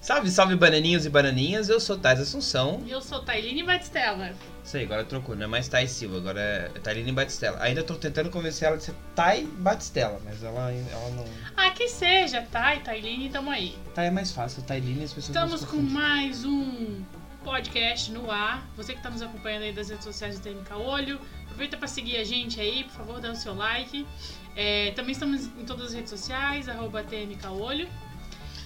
[0.00, 2.80] Salve, salve bananinhos e bananinhas, eu sou Tais Assunção.
[2.86, 4.32] E eu sou Tailine Batistella.
[4.64, 7.60] Isso aí, agora trocou, não é mais Thais Silva, agora é Tailine Batistella.
[7.60, 11.24] Ainda tô tentando convencer ela de ser Tai Batistella, mas ela, ela não.
[11.56, 13.76] Ah, que seja, Tai, Tailine, tamo aí.
[13.96, 17.02] Tai é mais fácil, Tailine as pessoas Estamos com mais um
[17.42, 18.64] podcast no ar.
[18.76, 21.20] Você que tá nos acompanhando aí das redes sociais do TMK Olho,
[21.56, 24.06] aproveita pra seguir a gente aí, por favor, dá o seu like.
[24.54, 27.88] É, também estamos em todas as redes sociais, arroba TMK Olho.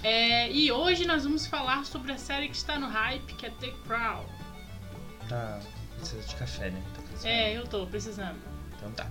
[0.02, 3.50] É, e hoje nós vamos falar sobre a série que está no hype, que é
[3.50, 4.24] The Crown.
[5.28, 5.60] Tá,
[5.98, 6.82] precisa de café, né?
[6.94, 7.28] Tá.
[7.28, 8.38] É, eu tô precisando.
[8.76, 9.06] Então tá.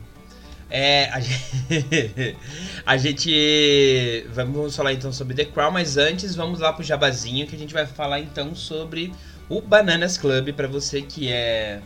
[0.69, 2.37] É, a gente,
[2.85, 4.27] a gente.
[4.33, 7.73] Vamos falar então sobre The Crown, mas antes vamos lá pro jabazinho que a gente
[7.73, 9.13] vai falar então sobre
[9.47, 11.81] o Bananas Club pra você que é.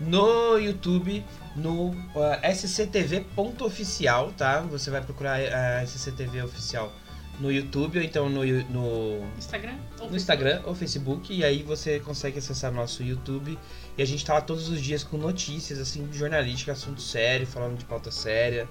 [0.00, 1.24] no YouTube,
[1.56, 4.60] no uh, sctv.oficial, tá?
[4.62, 6.92] Você vai procurar a sctv oficial
[7.38, 9.74] no YouTube ou então no, no, Instagram?
[10.00, 13.58] Ou no Instagram ou Facebook e aí você consegue acessar nosso YouTube
[13.96, 17.76] e a gente tá lá todos os dias com notícias assim jornalística, assunto sério, falando
[17.76, 18.68] de pauta séria,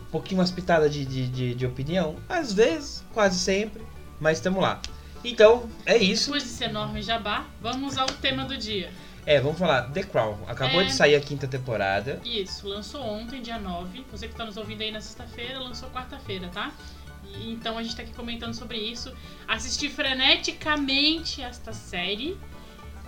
[0.00, 3.82] um pouquinho umas pitadas de, de, de, de opinião, às vezes, quase sempre,
[4.20, 4.80] mas estamos lá.
[5.24, 6.26] Então é isso.
[6.26, 8.90] Depois desse enorme jabá, vamos ao tema do dia.
[9.26, 10.38] É, vamos falar The Crown.
[10.46, 10.84] Acabou É.
[10.84, 12.20] de sair a quinta temporada.
[12.24, 14.04] Isso, lançou ontem, dia 9.
[14.12, 16.70] Você que tá nos ouvindo aí na sexta-feira, lançou quarta-feira, tá?
[17.24, 19.12] E, então a gente tá aqui comentando sobre isso.
[19.48, 22.38] Assisti freneticamente esta série.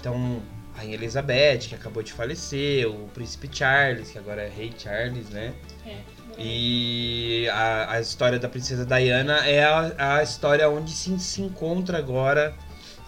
[0.00, 4.72] Então, a Rainha Elizabeth, que acabou de falecer, o príncipe Charles, que agora é rei
[4.76, 5.54] Charles, né?
[5.86, 6.00] É.
[6.38, 11.98] E a, a história da princesa Diana é a, a história onde se, se encontra
[11.98, 12.54] agora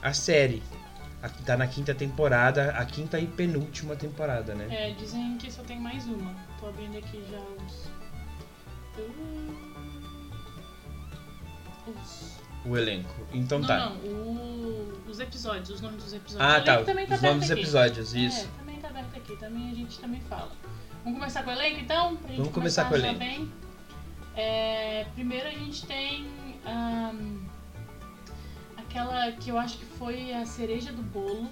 [0.02, 0.62] a série.
[1.22, 4.66] A, tá na quinta temporada, a quinta e penúltima temporada, né?
[4.70, 6.34] É, dizem que só tem mais uma.
[6.60, 7.88] Tô abrindo aqui já os.
[11.86, 12.43] Os.
[12.64, 13.10] O elenco.
[13.32, 13.78] Então não, tá.
[13.90, 13.96] não.
[13.96, 16.50] o- os episódios, os nomes dos episódios.
[16.50, 16.82] Ah, tá.
[16.82, 17.60] também tá Os nomes dos aqui.
[17.60, 18.44] episódios, isso.
[18.46, 20.50] É, também tá aberto aqui, também a gente também fala.
[21.04, 22.16] Vamos começar com o elenco então?
[22.16, 23.18] Pra gente Vamos começar com o elenco.
[23.18, 23.52] Bem.
[24.36, 26.26] É, primeiro a gente tem
[26.66, 27.44] ahn,
[28.76, 31.48] aquela que eu acho que foi a cereja do bolo,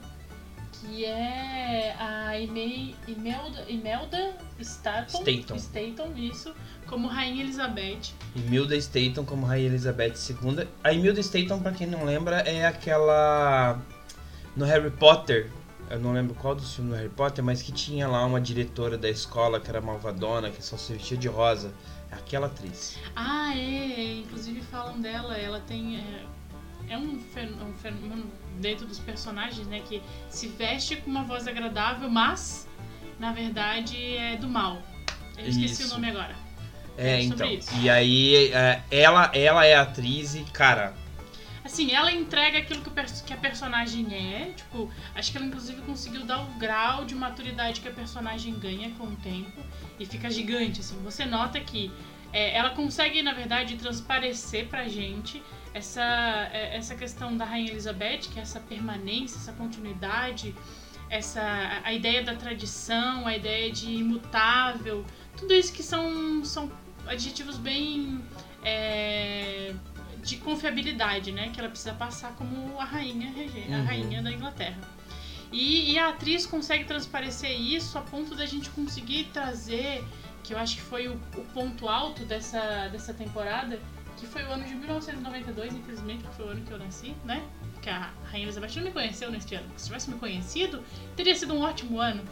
[0.82, 5.56] que é a Ime- Imelda, Imelda Staton, Staton.
[5.56, 6.52] Staton, isso,
[6.86, 8.12] como Rainha Elizabeth.
[8.34, 10.66] Imelda Staton como Rainha Elizabeth II.
[10.82, 13.80] A Imelda Staton, pra quem não lembra, é aquela.
[14.56, 15.50] No Harry Potter.
[15.90, 18.96] Eu não lembro qual dos filmes do Harry Potter, mas que tinha lá uma diretora
[18.96, 21.70] da escola que era malvadona, que só se vestia de rosa.
[22.10, 22.98] É Aquela atriz.
[23.16, 25.98] Ah, é, inclusive falam dela, ela tem.
[25.98, 26.24] É,
[26.92, 28.24] é um, fen- um fenômeno
[28.60, 29.80] dentro dos personagens, né?
[29.88, 32.68] Que se veste com uma voz agradável, mas
[33.18, 34.80] na verdade é do mal.
[35.38, 35.90] Eu esqueci Isso.
[35.92, 36.34] o nome agora.
[36.96, 37.50] É, É então.
[37.50, 37.70] isso.
[37.80, 40.94] E aí, é, ela, ela é atriz e, cara,
[41.64, 42.90] Assim, ela entrega aquilo que,
[43.24, 44.50] que a personagem é.
[44.56, 48.90] Tipo, acho que ela inclusive conseguiu dar o grau de maturidade que a personagem ganha
[48.98, 49.62] com o tempo.
[49.98, 50.96] E fica gigante, assim.
[51.04, 51.90] Você nota que
[52.32, 55.40] é, ela consegue, na verdade, transparecer pra gente
[55.74, 56.02] essa,
[56.52, 60.54] é, essa questão da Rainha Elizabeth, que é essa permanência, essa continuidade,
[61.08, 61.42] essa,
[61.84, 65.04] a- ideia da tradição, a ideia de imutável.
[65.36, 66.70] Tudo isso que são, são
[67.06, 68.22] adjetivos bem.
[68.64, 69.74] é,
[70.22, 71.50] de confiabilidade, né?
[71.52, 73.84] Que ela precisa passar como a rainha, a Uhum.
[73.84, 74.78] rainha da Inglaterra.
[75.50, 80.04] E, e a atriz consegue transparecer isso a ponto da gente conseguir trazer,
[80.44, 83.80] que eu acho que foi o, o ponto alto dessa, dessa temporada,
[84.22, 87.42] que foi o ano de 1992, infelizmente, que foi o ano que eu nasci, né?
[87.72, 89.68] Porque a Rainha Elizabeth não me conheceu neste ano.
[89.76, 90.80] Se tivesse me conhecido,
[91.16, 92.22] teria sido um ótimo ano.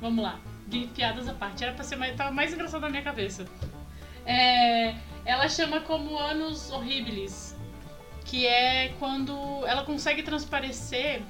[0.00, 1.62] Vamos lá, de piadas à parte.
[1.62, 3.44] Era pra ser mais, tava mais engraçado na minha cabeça.
[4.24, 4.94] É,
[5.26, 7.54] ela chama como anos horríveis,
[8.24, 9.34] que é quando
[9.66, 11.20] ela consegue transparecer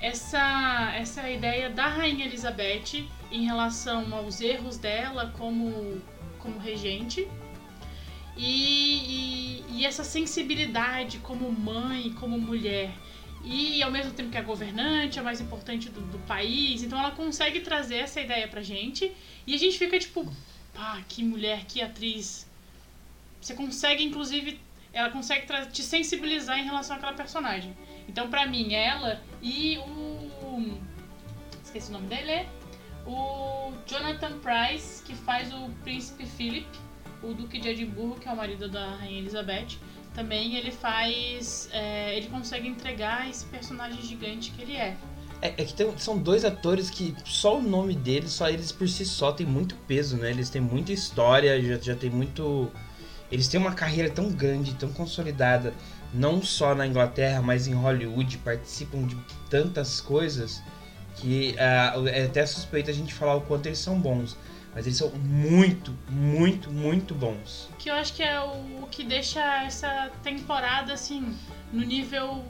[0.00, 6.00] essa, essa ideia da Rainha Elizabeth em relação aos erros dela como,
[6.38, 7.28] como regente
[8.40, 12.90] e, e, e essa sensibilidade como mãe, como mulher.
[13.44, 16.82] E ao mesmo tempo que é governante, é mais importante do, do país.
[16.82, 19.12] Então ela consegue trazer essa ideia pra gente.
[19.46, 20.26] E a gente fica tipo,
[20.72, 22.48] pá, que mulher, que atriz.
[23.40, 24.58] Você consegue, inclusive,
[24.92, 27.76] ela consegue te sensibilizar em relação àquela personagem.
[28.08, 30.78] Então, pra mim, ela e o.
[31.62, 32.46] Esqueci o nome dele.
[33.06, 36.68] O Jonathan Price, que faz o Príncipe Philip,
[37.22, 39.78] o Duque de Edimburgo, que é o marido da Rainha Elizabeth.
[40.14, 41.68] Também ele faz.
[41.72, 44.96] é, ele consegue entregar esse personagem gigante que ele é.
[45.42, 48.88] É, é que tem- são dois atores que só o nome deles, só eles por
[48.88, 50.30] si só tem muito peso, né?
[50.30, 52.70] Eles têm muita história, já, já tem muito.
[53.30, 55.72] Eles têm uma carreira tão grande, tão consolidada,
[56.12, 59.16] não só na Inglaterra, mas em Hollywood, participam de
[59.48, 60.60] tantas coisas
[61.16, 64.36] que ah, é até suspeito a gente falar o quanto eles são bons.
[64.74, 67.68] Mas eles são muito, muito, muito bons.
[67.78, 71.36] Que eu acho que é o, que deixa essa temporada, assim,
[71.72, 72.44] no nível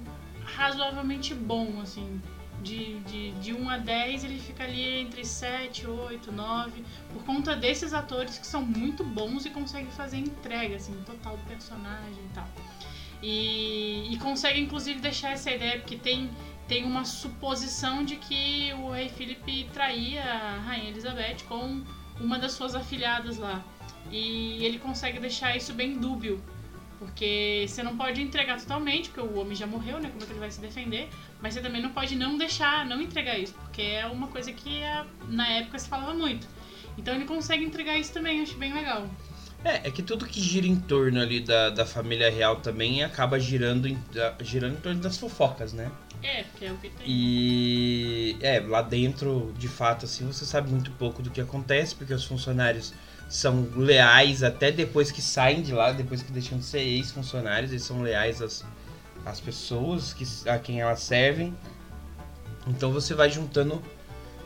[0.44, 2.20] razoavelmente bom, assim.
[2.62, 7.56] De, de, de 1 a 10 ele fica ali entre 7, 8, 9, por conta
[7.56, 12.34] desses atores que são muito bons e conseguem fazer entrega, assim, total do personagem e
[12.34, 12.46] tal.
[13.22, 16.30] E, e consegue inclusive deixar essa ideia, porque tem,
[16.68, 21.82] tem uma suposição de que o rei Felipe traía a rainha Elizabeth com
[22.20, 23.64] uma das suas afilhadas lá.
[24.10, 26.42] E ele consegue deixar isso bem dúbio.
[26.98, 30.10] Porque você não pode entregar totalmente, porque o homem já morreu, né?
[30.10, 31.08] Como é que ele vai se defender?
[31.40, 34.82] Mas você também não pode não deixar, não entregar isso, porque é uma coisa que
[34.82, 36.46] é- na época se falava muito.
[36.98, 39.08] Então ele consegue entregar isso também, acho bem legal.
[39.64, 43.38] É, é que tudo que gira em torno ali da, da família real também acaba
[43.40, 43.88] girando
[44.40, 45.90] girando em torno das fofocas, né?
[46.22, 47.06] É, porque é o que tem.
[47.06, 52.12] E é, lá dentro, de fato, assim, você sabe muito pouco do que acontece, porque
[52.12, 52.92] os funcionários
[53.28, 57.84] são leais até depois que saem de lá, depois que deixam de ser ex-funcionários, eles
[57.84, 58.64] são leais às,
[59.24, 61.56] às pessoas que, a quem elas servem.
[62.66, 63.82] Então você vai juntando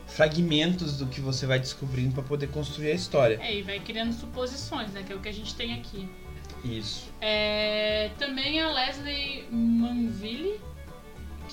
[0.07, 3.39] fragmentos do que você vai descobrindo para poder construir a história.
[3.41, 5.03] É, e vai criando suposições, né?
[5.03, 6.07] Que é o que a gente tem aqui.
[6.63, 7.11] Isso.
[7.21, 10.59] É, também a Leslie Manville,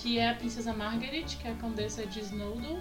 [0.03, 2.81] que é a princesa Margaret, que é a condessa de Snowdon,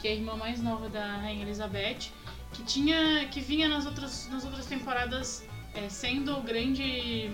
[0.00, 2.10] que é a irmã mais nova da rainha Elizabeth,
[2.52, 7.30] que tinha, que vinha nas outras, nas outras temporadas é, sendo o grande,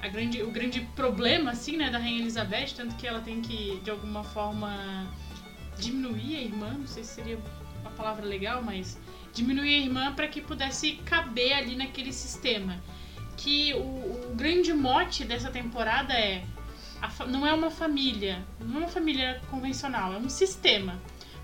[0.00, 3.80] a grande, o grande problema, assim, né, da rainha Elizabeth, tanto que ela tem que
[3.84, 5.12] de alguma forma
[5.78, 7.38] diminuir a irmã, não sei se seria
[7.82, 8.98] uma palavra legal, mas
[9.34, 12.82] diminuir a irmã para que pudesse caber ali naquele sistema.
[13.36, 16.44] Que o, o grande mote dessa temporada é
[17.26, 21.00] não é uma família, não é uma família convencional, é um sistema.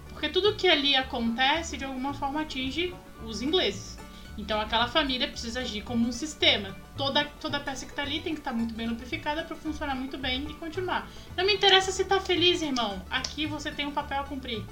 [0.09, 3.99] Porque tudo que ali acontece de alguma forma atinge os ingleses.
[4.37, 6.75] Então aquela família precisa agir como um sistema.
[6.97, 10.17] Toda, toda peça que tá ali tem que estar muito bem lubrificada para funcionar muito
[10.19, 11.09] bem e continuar.
[11.37, 13.01] Não me interessa se tá feliz, irmão.
[13.11, 14.63] Aqui você tem um papel a cumprir.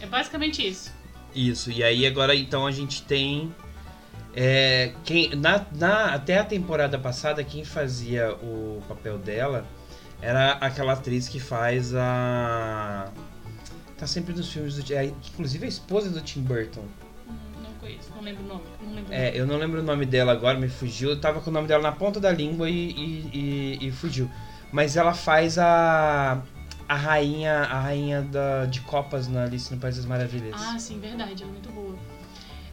[0.00, 0.92] É basicamente isso.
[1.34, 3.54] Isso, e aí agora então a gente tem.
[4.34, 9.64] é, quem, na, na- até a temporada passada, quem fazia o papel dela
[10.22, 13.08] era aquela atriz que faz a.
[13.98, 14.92] Tá sempre nos filmes do.
[14.94, 16.84] É, inclusive a esposa do Tim Burton.
[17.28, 18.62] Hum, Não conheço, não lembro o nome.
[18.82, 21.10] Não lembro É, eu não lembro o nome dela agora, me fugiu.
[21.10, 23.30] Eu tava com o nome dela na ponta da língua e, e,
[23.82, 24.30] e- e fugiu.
[24.72, 26.40] Mas ela faz a.
[26.88, 30.56] A rainha, a rainha da, de Copas na Alice no País das Maravilhas.
[30.60, 31.96] Ah, sim, verdade, ela é muito boa.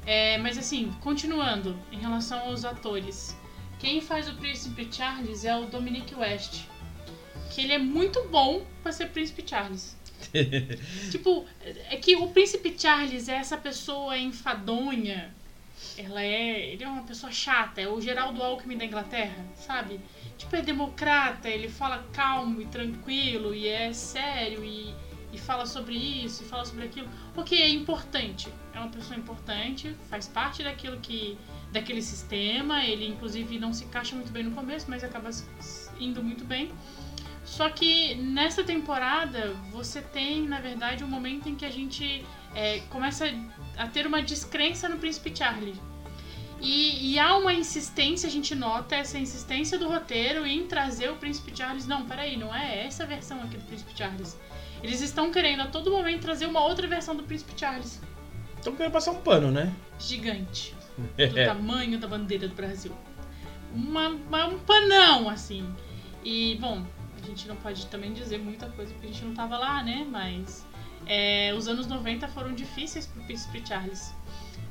[0.07, 3.37] É, mas assim, continuando, em relação aos atores.
[3.77, 6.63] Quem faz o Príncipe Charles é o Dominic West.
[7.57, 9.97] Que ele é muito bom pra ser Príncipe Charles.
[11.09, 11.43] tipo,
[11.89, 15.33] é que o Príncipe Charles é essa pessoa enfadonha.
[15.97, 16.73] Ela é.
[16.73, 19.99] Ele é uma pessoa chata, é o Geraldo Alckmin da Inglaterra, sabe?
[20.37, 24.93] Tipo, é democrata, ele fala calmo e tranquilo, e é sério, e,
[25.33, 27.09] e fala sobre isso, e fala sobre aquilo.
[27.35, 28.53] Ok, é importante.
[28.71, 31.35] É uma pessoa importante, faz parte daquilo que.
[31.71, 32.85] daquele sistema.
[32.85, 35.31] Ele inclusive não se encaixa muito bem no começo, mas acaba
[35.99, 36.71] indo muito bem.
[37.47, 42.23] Só que nessa temporada você tem, na verdade, um momento em que a gente
[42.53, 43.25] é, começa
[43.77, 45.73] a ter uma descrença no Príncipe Charlie.
[46.59, 51.15] E, e há uma insistência, a gente nota essa insistência do roteiro em trazer o
[51.15, 51.87] Príncipe Charles.
[51.87, 54.37] Não, peraí, não é essa versão aqui do Príncipe Charles.
[54.83, 58.01] Eles estão querendo a todo momento trazer uma outra versão do Príncipe Charles.
[58.59, 59.73] Então querendo passar um pano, né?
[59.99, 60.75] Gigante.
[61.15, 62.91] Do tamanho da bandeira do Brasil.
[63.73, 65.63] Uma, uma- um panão, assim.
[66.23, 66.83] E, bom,
[67.24, 70.05] a gente não pode também dizer muita coisa porque a gente não tava lá, né?
[70.09, 70.65] Mas
[71.05, 74.13] é, os anos 90 foram difíceis pro Príncipe Charles.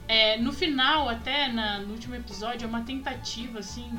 [0.09, 3.91] É, no final, até na- no último episódio, é uma tentativa, assim,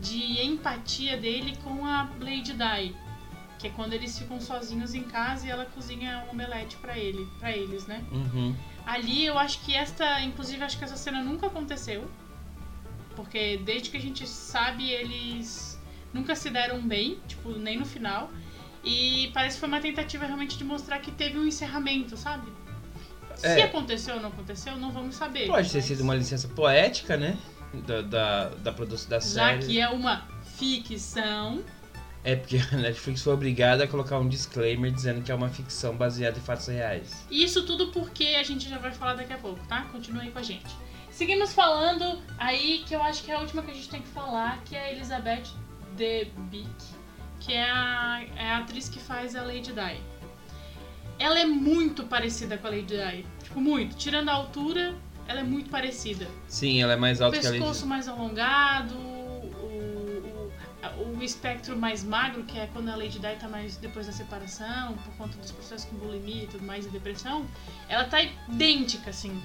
[0.00, 2.94] de empatia dele com a Lady Di.
[3.58, 7.28] Que é quando eles ficam sozinhos em casa e ela cozinha um omelete pra ele,
[7.38, 8.02] para eles, né?
[8.10, 8.56] Uhum.
[8.86, 12.10] Ali eu acho que esta, inclusive acho que essa cena nunca aconteceu.
[13.14, 15.69] Porque desde que a gente sabe, eles
[16.12, 18.30] nunca se deram bem, tipo, nem no final.
[18.84, 22.50] E parece que foi uma tentativa realmente de mostrar que teve um encerramento, sabe?
[23.36, 23.62] Se É.
[23.64, 25.46] aconteceu ou não aconteceu, não vamos saber.
[25.46, 27.36] Pode ter mas sido uma licença poética, né?
[27.86, 29.66] Da, da, da produção da Já série.
[29.66, 30.26] que é uma
[30.58, 31.62] ficção,
[32.24, 35.96] É porque a Netflix foi obrigada a colocar um disclaimer dizendo que é uma ficção
[35.96, 37.24] baseada em fatos reais.
[37.30, 39.82] Isso tudo porque a gente já vai falar daqui a pouco, tá?
[39.92, 40.66] Continue aí com a gente.
[41.10, 44.08] Seguimos falando aí que eu acho que é a última que a gente tem que
[44.08, 45.44] falar, que é a Elizabeth
[46.00, 46.94] Debicki,
[47.40, 50.00] que é a, é a atriz que faz a Lady Di.
[51.18, 53.26] Ela é muito parecida com a Lady Di.
[53.42, 53.94] Tipo, muito.
[53.96, 54.94] Tirando a altura,
[55.28, 56.26] ela é muito parecida.
[56.48, 60.50] Sim, ela é mais O alta que a Lady pescoço mais alongado, o,
[60.96, 64.12] o, o espectro mais magro, que é quando a Lady Di tá mais depois da
[64.12, 67.46] separação, por conta dos processos com bulimia e tudo mais, e depressão,
[67.90, 69.38] ela tá idêntica, assim.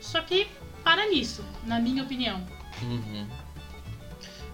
[0.00, 0.48] Só que
[0.82, 2.44] para nisso, na minha opinião.
[2.82, 3.28] Uhum.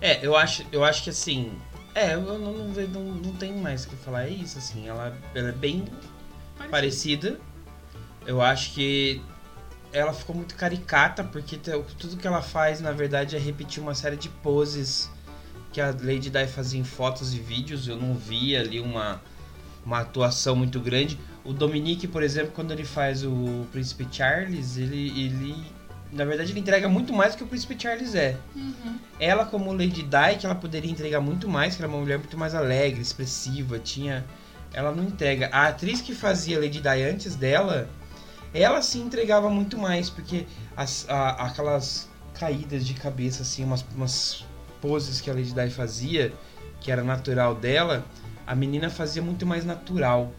[0.00, 1.52] É, eu acho, eu acho que assim.
[1.94, 4.24] É, eu não, não, não, não tenho mais o que falar.
[4.24, 4.88] É isso, assim.
[4.88, 5.84] Ela, ela é bem
[6.70, 7.38] parecida.
[8.26, 9.22] Eu acho que
[9.92, 14.16] ela ficou muito caricata, porque tudo que ela faz, na verdade, é repetir uma série
[14.16, 15.10] de poses
[15.72, 17.88] que a Lady Di fazia em fotos e vídeos.
[17.88, 19.20] Eu não vi ali uma,
[19.84, 21.18] uma atuação muito grande.
[21.44, 25.56] O Dominique, por exemplo, quando ele faz o Príncipe Charles, ele, ele
[26.12, 28.36] na verdade, ele entrega muito mais do que o Príncipe Charles é.
[28.56, 28.98] Uhum.
[29.18, 32.18] Ela, como Lady Di, que ela poderia entregar muito mais, que ela é uma mulher
[32.18, 34.24] muito mais alegre, expressiva, tinha.
[34.72, 35.48] Ela não entrega.
[35.52, 37.88] A atriz que fazia Lady Di antes dela,
[38.52, 44.44] ela sim entregava muito mais, porque as, a- aquelas caídas de cabeça, assim, umas, umas
[44.80, 46.32] poses que a Lady Di fazia,
[46.80, 48.04] que era natural dela,
[48.46, 50.32] a menina fazia muito mais natural.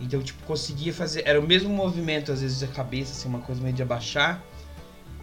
[0.00, 1.22] Então, tipo, conseguia fazer.
[1.26, 4.40] Era o mesmo movimento, às vezes, da cabeça, assim, uma coisa meio de abaixar.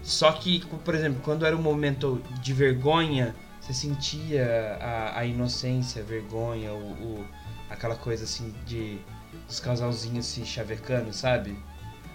[0.06, 6.04] Só que, por exemplo, quando era um momento de vergonha, você sentia a, a inocência,
[6.04, 7.26] a vergonha, o, o-
[7.72, 9.00] aquela coisa assim de
[9.50, 11.58] os casalzinhos se chavecando, sabe?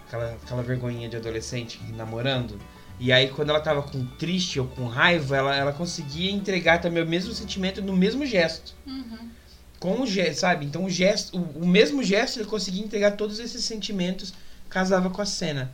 [0.06, 2.60] Aquela, aquela vergonhinha de adolescente namorando.
[3.00, 7.02] E aí, quando ela tava com triste ou com raiva, ela, ela conseguia entregar também
[7.02, 8.72] o mesmo sentimento no mesmo gesto.
[8.86, 9.30] Uhum.
[9.80, 10.64] Com o gesto, sabe?
[10.64, 14.32] Então, o gesto, o, o mesmo gesto, ele conseguia entregar todos esses sentimentos,
[14.68, 15.72] casava com a cena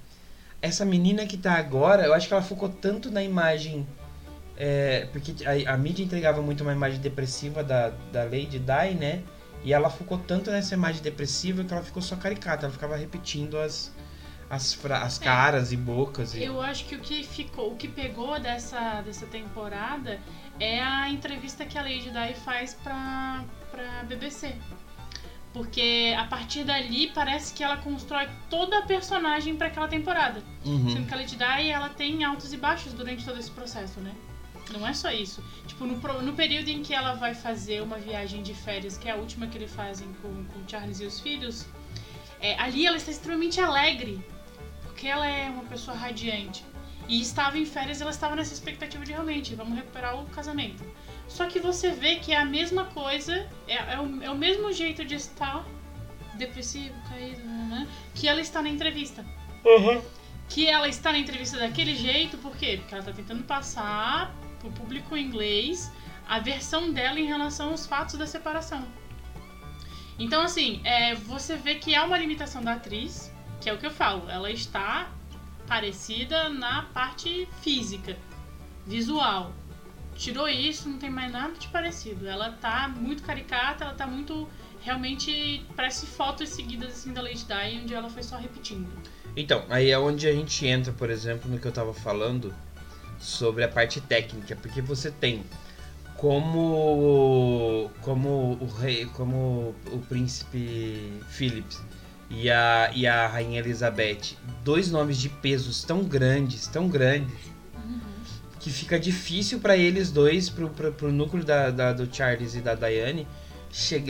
[0.63, 3.87] essa menina que tá agora, eu acho que ela focou tanto na imagem.
[4.57, 9.23] é, porque a, a mídia entregava muito uma imagem depressiva da, da Lady Di, né?
[9.63, 13.59] E ela focou tanto nessa imagem depressiva que ela ficou só caricata, ela ficava repetindo
[13.59, 13.93] as,
[14.49, 15.25] as, as É.
[15.25, 16.35] caras e bocas.
[16.35, 16.43] E...
[16.45, 20.19] Eu acho que o que ficou, o que pegou dessa, dessa temporada
[20.61, 24.55] é a entrevista que a Lady Di faz pra, pra BBC.
[25.57, 30.43] Porque a partir dali parece que ela constrói toda a personagem pra aquela temporada.
[30.63, 30.91] Uhum.
[30.91, 34.15] Sendo que a Lady Di ela tem altos e baixos durante todo esse processo, né?
[34.71, 35.43] Não é só isso.
[35.67, 39.13] Tipo, no, no período em que ela vai fazer uma viagem de férias, que é
[39.13, 41.65] a última que eles fazem com, com o Charles e os filhos,
[42.39, 44.23] é, ali ela está extremamente alegre.
[44.83, 46.67] Porque ela é uma pessoa radiante.
[47.09, 50.85] E estava em férias ela estava nessa expectativa de realmente, vamos recuperar o casamento.
[51.29, 54.73] Só que você vê que é a mesma coisa, é, é o, é o mesmo
[54.73, 55.65] jeito de estar
[56.35, 57.87] depressivo, caído, né?
[58.15, 59.25] Que ela está na entrevista
[59.65, 60.01] Uhum.
[60.49, 62.77] que ela está na entrevista daquele jeito, por quê?
[62.79, 65.91] Porque ela está tentando passar pro público inglês
[66.29, 68.85] a versão dela em relação aos fatos da separação.
[70.19, 73.87] Então, assim, é, você vê que há uma limitação da atriz, que é o que
[73.87, 75.11] eu falo, ela está
[75.67, 78.17] parecida na parte física,
[78.87, 79.53] visual.
[80.17, 82.27] Tirou isso, não tem mais nada de parecido.
[82.27, 84.49] Ela tá muito caricata, ela tá muito.
[84.81, 88.89] Realmente parece fotos seguidas assim da Lady Di, onde ela foi só repetindo.
[89.37, 92.55] Então, aí é onde a gente entra, por exemplo, no que eu tava falando
[93.19, 95.45] sobre a parte técnica, porque você tem
[96.17, 101.77] como como o rei, como o príncipe Philip
[102.31, 107.56] e a e a rainha Elizabeth, dois nomes de pesos tão grandes, tão grandes
[108.67, 112.61] que fica difícil pra eles dois, pro, pro, pro núcleo da, da- do Charles e
[112.61, 113.25] da Diane,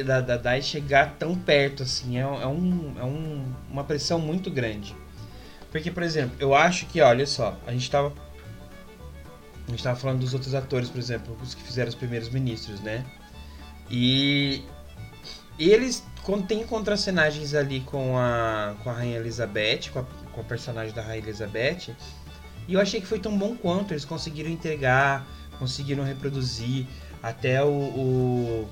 [0.03, 2.17] da, da Di chegar tão perto assim.
[2.17, 4.97] É, é, um, é um, uma pressão muito grande.
[5.71, 8.15] Porque, por exemplo, eu acho que, olha só, a gente tava.
[9.67, 12.81] A gente tava falando dos outros atores, por exemplo, os que fizeram os primeiros ministros,
[12.81, 13.05] né?
[13.91, 14.65] E
[15.59, 20.45] eles con- têm contracenagens ali com a, com a Rainha Elizabeth, com a, com a
[20.45, 21.95] personagem da Rainha Elizabeth.
[22.69, 23.93] E eu achei que foi tão bom quanto.
[23.93, 25.27] Eles conseguiram entregar,
[25.59, 26.87] conseguiram reproduzir.
[27.23, 27.69] Até o.
[27.69, 28.69] o-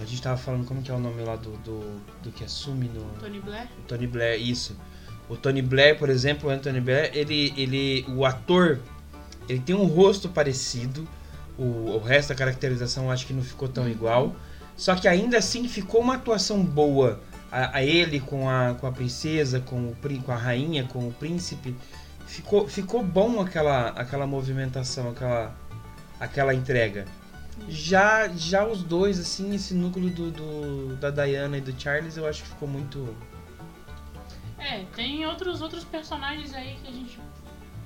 [0.00, 2.88] a gente tava falando como que é o nome lá do, do, do que assume
[2.88, 3.02] no.
[3.18, 3.66] Tony Blair?
[3.78, 4.76] O Tony Blair, isso.
[5.28, 8.78] O Tony Blair, por exemplo, o Anthony Blair, ele, ele, o ator,
[9.48, 11.06] ele tem um rosto parecido.
[11.58, 14.34] O, o resto da caracterização eu acho que não ficou tão igual.
[14.76, 18.92] Só que ainda assim ficou uma atuação boa a, a ele com a, com a
[18.92, 21.74] princesa, com, o, com a rainha, com o príncipe.
[22.28, 25.54] Ficou, ficou bom aquela, aquela movimentação, aquela,
[26.20, 27.06] aquela entrega.
[27.68, 32.26] Já, já os dois, assim, esse núcleo do, do- da Diana e do Charles, eu
[32.26, 33.16] acho que ficou muito.
[34.58, 37.18] É, tem outros, outros personagens aí que a gente.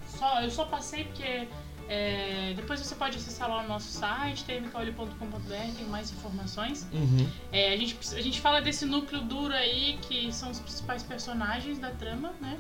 [0.07, 1.49] Só, eu só passei porque.
[1.89, 6.87] é, depois você pode acessar lá o nosso site, tmcaolho.com.br, tem mais informações.
[6.93, 7.27] Uhum.
[7.53, 11.79] É, a, gente, a gente fala desse núcleo duro aí, que são os principais personagens
[11.79, 12.59] da trama, né?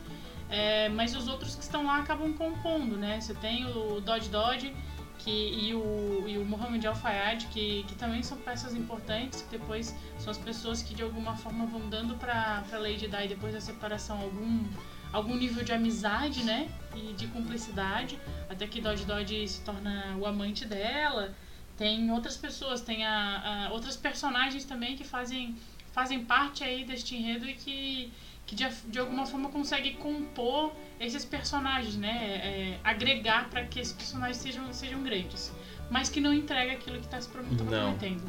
[0.52, 3.20] É, mas os outros que estão lá acabam compondo, né?
[3.20, 4.74] Você tem o Dodge Dodge
[5.18, 9.50] que, e, o, e o Mohamed Al Fayed, que, que também são peças importantes, que
[9.56, 13.60] depois são as pessoas que de alguma forma vão dando pra Lady Di depois da
[13.60, 14.64] separação algum,
[15.12, 16.68] algum nível de amizade, né?
[16.94, 18.18] E de cumplicidade,
[18.50, 21.34] até que Dodge Dodge se torna o amante dela.
[21.78, 25.56] Tem outras pessoas, tem a, a- outras personagens também que fazem,
[25.92, 28.12] fazem parte aí deste enredo e que,
[28.52, 32.40] que de, de alguma forma consegue compor esses personagens, né?
[32.44, 35.50] É, agregar para que esses personagens sejam, sejam grandes.
[35.90, 37.66] Mas que não entrega aquilo que está se Não.
[37.66, 38.22] prometendo.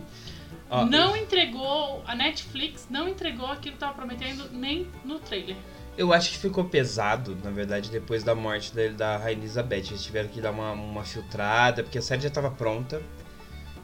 [0.69, 5.55] Ó, não entregou, a Netflix não entregou aquilo que estava prometendo nem no trailer.
[5.97, 9.89] Eu acho que ficou pesado, na verdade, depois da morte da, da Rainha Elizabeth.
[9.89, 13.01] Eles tiveram que dar uma, uma filtrada, porque a série já estava pronta.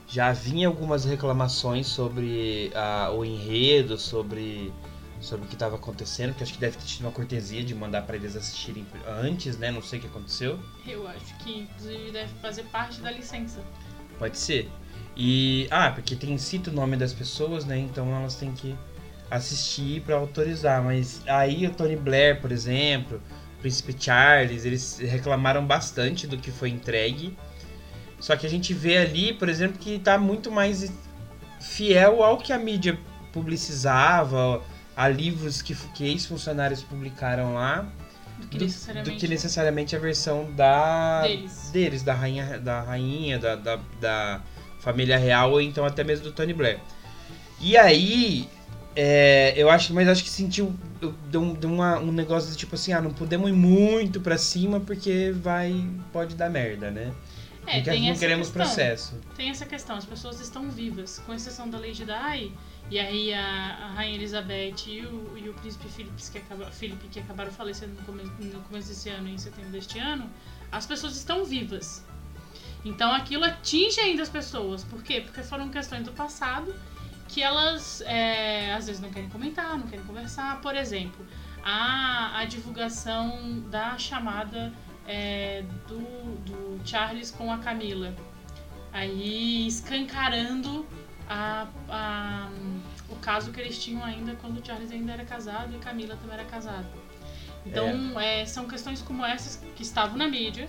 [0.08, 4.74] Já vinha algumas reclamações sobre ah, o enredo, sobre,
[5.20, 8.04] sobre o que estava acontecendo, que acho que deve ter tido uma cortesia de mandar
[8.04, 9.72] para eles assistirem antes, né?
[9.72, 10.60] Não sei o que aconteceu.
[10.88, 13.60] Eu acho que inclusive deve fazer parte da licença.
[14.18, 14.70] Pode ser.
[15.16, 15.68] E.
[15.70, 17.78] Ah, porque tem cita o nome das pessoas, né?
[17.78, 18.76] Então elas têm que
[19.30, 20.84] assistir pra autorizar.
[20.84, 23.22] Mas aí o Tony Blair, por exemplo,
[23.58, 27.38] o Príncipe Charles, eles reclamaram bastante do que foi entregue.
[28.20, 30.92] Só que a gente vê ali, por exemplo, que tá muito mais
[31.60, 33.00] fiel ao que a mídia
[33.32, 34.62] publicizava,
[34.96, 37.88] a livros que, que ex-funcionários publicaram lá,
[38.38, 39.16] Do que necessariamente.
[39.16, 41.70] do que necessariamente a versão da Deles.
[41.72, 44.42] deles, da rainha, da, rainha da, da, da
[44.80, 46.80] família real, ou então até mesmo do Tony Blair.
[47.62, 48.48] E aí,
[48.96, 52.58] é, eu acho, mas acho que sentiu eu- deu, um- deu uma- um negócio de
[52.58, 57.12] tipo assim, ah, não podemos ir muito pra cima porque vai, pode dar merda, né?
[57.70, 58.66] É, não essa queremos questão.
[58.66, 59.20] processo.
[59.36, 62.52] Tem essa questão, as pessoas estão vivas, com exceção da Lady Di,
[62.90, 63.42] e aí a,
[63.84, 67.94] a Rainha Elizabeth e o, e o Príncipe Philip que, acaba, Philip, que acabaram falecendo
[67.94, 70.30] no começo, no começo desse ano, em setembro deste ano,
[70.72, 72.04] as pessoas estão vivas.
[72.84, 74.84] Então aquilo atinge ainda as pessoas.
[74.84, 75.22] Por quê?
[75.22, 76.74] Porque foram questões do passado
[77.28, 80.60] que elas é, às vezes não querem comentar, não querem conversar.
[80.62, 81.24] Por exemplo,
[81.64, 84.74] a, a divulgação da chamada
[85.10, 85.98] é, do,
[86.46, 88.14] do Charles com a Camila.
[88.94, 90.86] Aí escancarando
[91.28, 92.50] a, a-
[93.10, 96.36] o caso que eles tinham ainda quando o Charles ainda era casado e Camila também
[96.36, 96.88] era casada.
[97.66, 100.68] Então, é, são questões como essas que estavam na mídia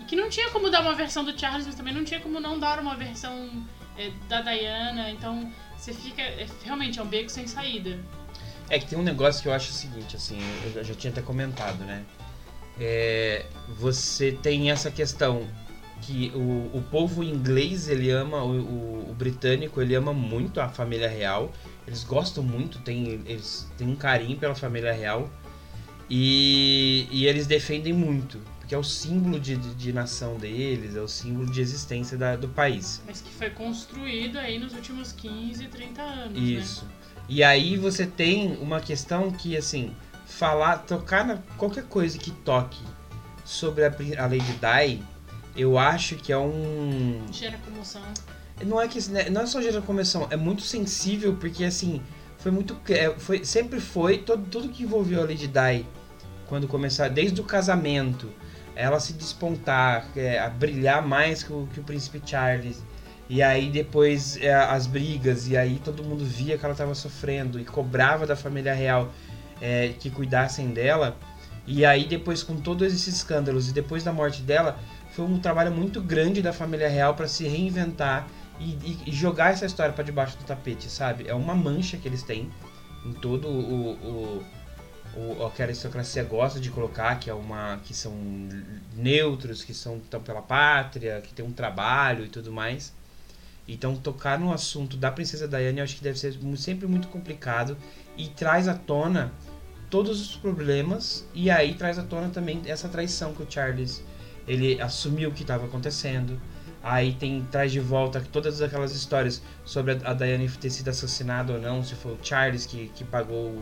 [0.00, 2.38] e que não tinha como dar uma versão do Charles, mas também não tinha como
[2.38, 3.64] não dar uma versão
[3.98, 5.10] é, da Diana.
[5.10, 6.22] Então, você fica.
[6.22, 7.98] é, realmente, é um beco sem saída.
[8.68, 10.38] É que tem um negócio que eu acho o seguinte, assim,
[10.74, 12.04] eu já tinha até comentado, né?
[12.80, 13.44] É,
[13.78, 15.46] você tem essa questão
[16.00, 20.68] que o, o povo inglês, ele ama, o, o- o britânico, ele ama muito a
[20.68, 21.52] família real.
[21.86, 25.28] Eles gostam muito, tem, eles têm um carinho pela família real.
[26.08, 31.00] E, e eles defendem muito, porque é o símbolo de, de, de nação deles, é
[31.00, 33.00] o símbolo de existência da- do país.
[33.06, 36.32] Mas que foi construído aí nos últimos 15, 30 anos.
[36.32, 36.40] né?
[36.40, 36.84] Isso.
[37.28, 39.92] E aí você tem uma questão que, assim,
[40.30, 42.82] falar, tocar na qualquer coisa que toque
[43.44, 45.02] sobre a, a Lady Di,
[45.56, 47.26] eu acho que é um.
[47.32, 48.02] Gera comoção.
[48.64, 52.02] Não é que né, não é só gera comoção, é muito sensível, porque assim,
[52.38, 52.78] foi muito.
[52.88, 55.86] é, Foi, sempre foi, todo, tudo que envolveu a Lady Di,
[56.46, 58.30] quando começar, desde o casamento,
[58.74, 62.82] ela se despontar, é, a brilhar mais que o, que o príncipe Charles.
[63.28, 67.60] E aí depois é, as brigas, e aí todo mundo via que ela estava sofrendo
[67.60, 69.12] e cobrava da família real
[69.60, 71.16] é, que cuidassem dela.
[71.66, 74.78] E aí depois com todos esses escândalos e depois da morte dela,
[75.12, 78.26] foi um trabalho muito grande da família real para se reinventar
[78.58, 81.28] e, e- jogar essa história para debaixo do tapete, sabe?
[81.28, 82.50] É uma mancha que eles têm
[83.04, 84.44] em todo o, o,
[85.16, 88.12] o, que a aristocracia gosta de colocar, que é uma que são
[88.94, 92.92] neutros, que são tão pela pátria, que tem um trabalho e tudo mais.
[93.66, 97.76] Então tocar no assunto da princesa Diana eu acho que deve ser sempre muito complicado
[98.16, 99.32] e traz à tona
[99.88, 104.02] todos os problemas e aí traz à tona também essa traição que o Charles
[104.46, 106.40] ele assumiu o que estava acontecendo.
[106.82, 111.60] Aí tem traz de volta todas aquelas histórias sobre a, a ter sido assassinada ou
[111.60, 113.54] não, se foi o Charles que, que pagou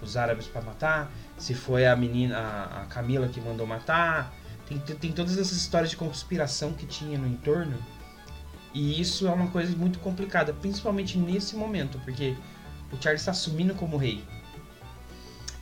[0.00, 4.32] os árabes para matar, se foi a menina, a, a Camila que mandou matar.
[4.66, 7.76] Tem, tem todas essas histórias de conspiração que tinha no entorno.
[8.72, 12.36] E isso é uma coisa muito complicada, principalmente nesse momento, porque
[12.92, 14.22] o Charles está assumindo como rei.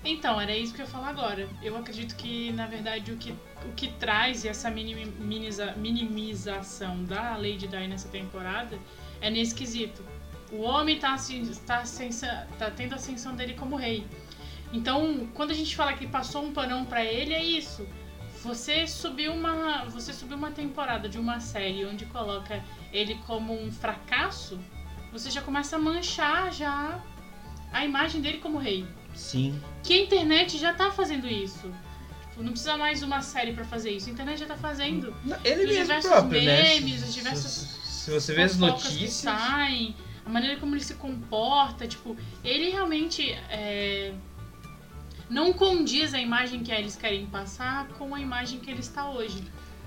[0.04, 1.48] Então, era isso que eu ia falar agora.
[1.62, 7.36] Eu acredito que, na verdade, o que, o que traz essa minimi- minimiza- minimização da
[7.36, 8.78] Lady Di nessa temporada
[9.20, 10.02] é nesse quesito.
[10.52, 14.06] O homem tá, assim, tá, ascensa- tá tendo a ascensão dele como rei.
[14.72, 17.86] Então, quando a gente fala que passou um panão pra ele, é isso.
[18.42, 23.70] Você subiu uma, você subiu uma temporada de uma série onde coloca ele como um
[23.72, 24.58] fracasso,
[25.12, 27.02] você já começa a manchar já
[27.72, 28.86] a imagem dele como rei.
[29.14, 29.60] Sim.
[29.82, 31.72] Que a internet já tá fazendo isso.
[32.30, 34.08] Tipo, não precisa mais uma série pra fazer isso.
[34.08, 35.14] A internet já tá fazendo.
[35.44, 37.06] Ele Os mesmo diversos próprio, memes, né?
[37.08, 37.50] os diversos
[37.84, 42.16] Se, você vê as fofocas que notícias, saem, a maneira como ele se comporta, tipo,
[42.44, 44.14] ele realmente é,
[45.28, 49.42] não condiz a imagem que eles querem passar com a imagem que ele está hoje.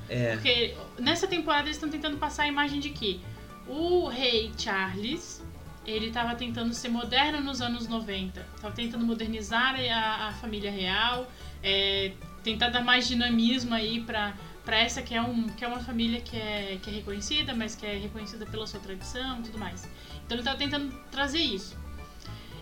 [0.10, 3.20] é, Porque nessa temporada eles estão tentando passar a imagem de que
[3.68, 5.44] o rei Charles,
[5.86, 8.46] ele tava tentando ser moderno nos anos 90.
[8.62, 11.32] Tava tentando modernizar a, a família real,
[11.64, 12.12] é,
[12.44, 16.22] tentar dar mais dinamismo aí pra, pra essa que é, um, que é uma família
[16.22, 19.88] que é, que é reconhecida, mas que é reconhecida pela sua tradição e tudo mais.
[20.26, 21.76] Então ele tava tentando trazer isso.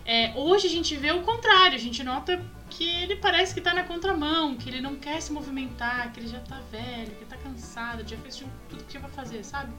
[0.04, 3.74] É, hoje a gente vê o contrário, a gente nota que ele parece que tá
[3.74, 7.36] na contramão, que ele não quer se movimentar, que ele já tá velho, que tá
[7.36, 8.50] cansado, já fez tudo
[8.84, 9.72] que tinha pra fazer, sabe?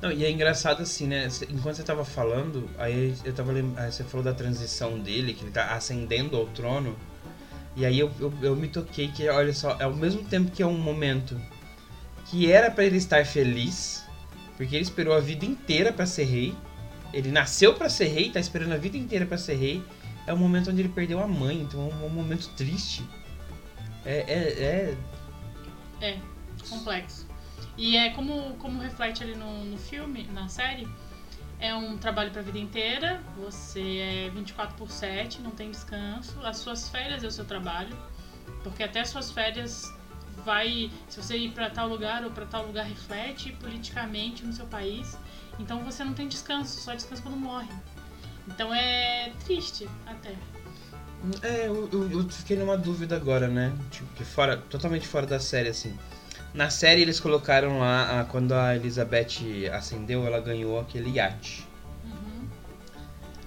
[0.00, 1.28] Não, e é engraçado assim, né?
[1.50, 5.42] Enquanto você tava falando, aí eu tava lem- aí você falou da transição dele, que
[5.42, 6.96] ele tá ascendendo ao trono.
[7.76, 10.62] E aí eu, eu, eu me toquei que, olha só, é ao mesmo tempo que
[10.62, 11.38] é um momento
[12.26, 14.04] que era pra ele estar feliz,
[14.56, 16.54] porque ele esperou a vida inteira pra ser rei.
[17.12, 19.82] Ele nasceu pra ser rei, tá esperando a vida inteira pra ser rei.
[20.28, 23.02] É o momento onde ele perdeu a mãe, então é um, um momento triste.
[24.04, 24.96] É, é,
[26.02, 26.18] é
[26.68, 27.26] Complexo.
[27.78, 30.86] E é como, como reflete ali no, no filme, na série,
[31.58, 36.58] é um trabalho pra vida inteira, você é 24 por 7, não tem descanso, as
[36.58, 37.96] suas férias é o seu trabalho,
[38.62, 39.90] porque até as suas férias
[40.44, 44.66] vai, se você ir para tal lugar ou para tal lugar reflete politicamente no seu
[44.66, 45.16] país.
[45.58, 47.72] Então você não tem descanso, só descansa quando morre.
[48.48, 50.34] Então é triste até.
[51.42, 53.72] É, eu, eu, eu fiquei numa dúvida agora, né?
[53.90, 55.96] Tipo, que fora, totalmente fora da série, assim.
[56.54, 61.68] Na série eles colocaram lá, a, quando a Elizabeth ascendeu, ela ganhou aquele iate.
[62.04, 62.48] Uhum.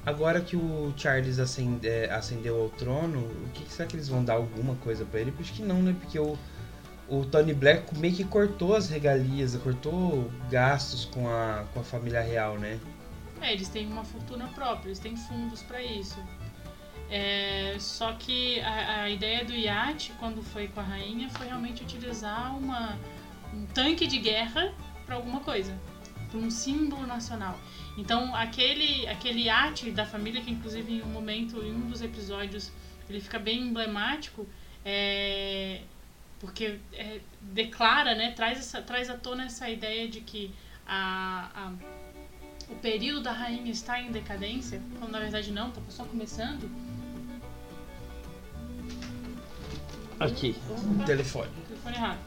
[0.06, 4.08] Agora que o Charles ascende, é, ascendeu ao trono, o que, que será que eles
[4.08, 5.34] vão dar alguma coisa pra ele?
[5.40, 5.96] Acho que não, né?
[6.00, 6.38] Porque o,
[7.10, 12.22] o Tony Blair meio que cortou as regalias, cortou gastos com a, com a família
[12.22, 12.80] real, né?
[13.42, 16.20] É, eles têm uma fortuna própria, eles têm fundos para isso.
[17.10, 21.84] É, só que a, a, ideia do iate, quando foi com a rainha, foi realmente
[21.84, 22.98] utilizar uma,
[23.54, 24.74] um tanque de guerra
[25.06, 25.78] para alguma coisa,
[26.30, 27.60] para um símbolo nacional.
[27.98, 32.72] Então, aquele, aquele iate da família, que inclusive em um momento, em um dos episódios,
[33.10, 34.48] ele fica bem emblemático,
[34.86, 35.82] é,
[36.40, 40.54] porque é, declara, né, traz, essa, traz à tona essa ideia de que
[40.88, 41.74] a, a,
[42.72, 46.70] o período da rainha está em decadência, quando na verdade não, está só começando
[50.22, 51.50] Aqui, Opa, telefone.
[51.68, 52.20] Telefone errado.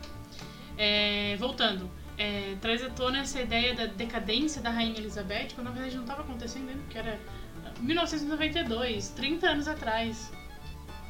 [0.77, 5.71] É, voltando, é, traz à tona essa ideia da decadência da Rainha Elizabeth, quando na
[5.73, 7.17] verdade não estava acontecendo ainda, porque era
[7.79, 10.33] 1992, 30 anos atrás.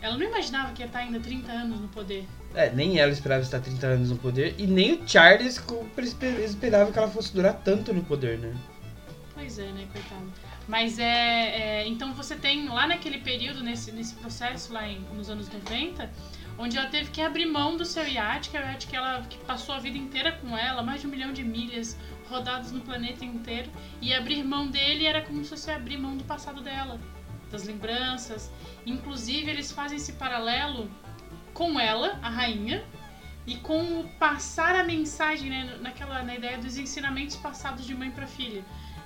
[0.02, 2.26] Ela não imaginava que ia estar ainda 30 anos no poder.
[2.54, 5.58] É, nem ela esperava estar 30 anos no poder, e nem o Charles
[6.44, 8.54] esperava que ela fosse durar tanto no poder, né?
[9.34, 10.32] Pois é, né, coitado.
[10.68, 15.28] Mas é, é, Então você tem lá naquele período, nesse, nesse processo lá em, nos
[15.28, 16.10] anos 90,
[16.56, 19.22] onde ela teve que abrir mão do seu iate, que é o iate que ela
[19.22, 22.80] que passou a vida inteira com ela, mais de um milhão de milhas rodadas no
[22.80, 23.70] planeta inteiro,
[24.00, 27.00] e abrir mão dele era como se fosse abrir mão do passado dela,
[27.50, 28.52] das lembranças.
[28.86, 30.88] Inclusive, eles fazem esse paralelo
[31.52, 32.84] com ela, a rainha,
[33.46, 38.10] e com o passar a mensagem, né, naquela na ideia dos ensinamentos passados de mãe
[38.10, 38.64] para filha.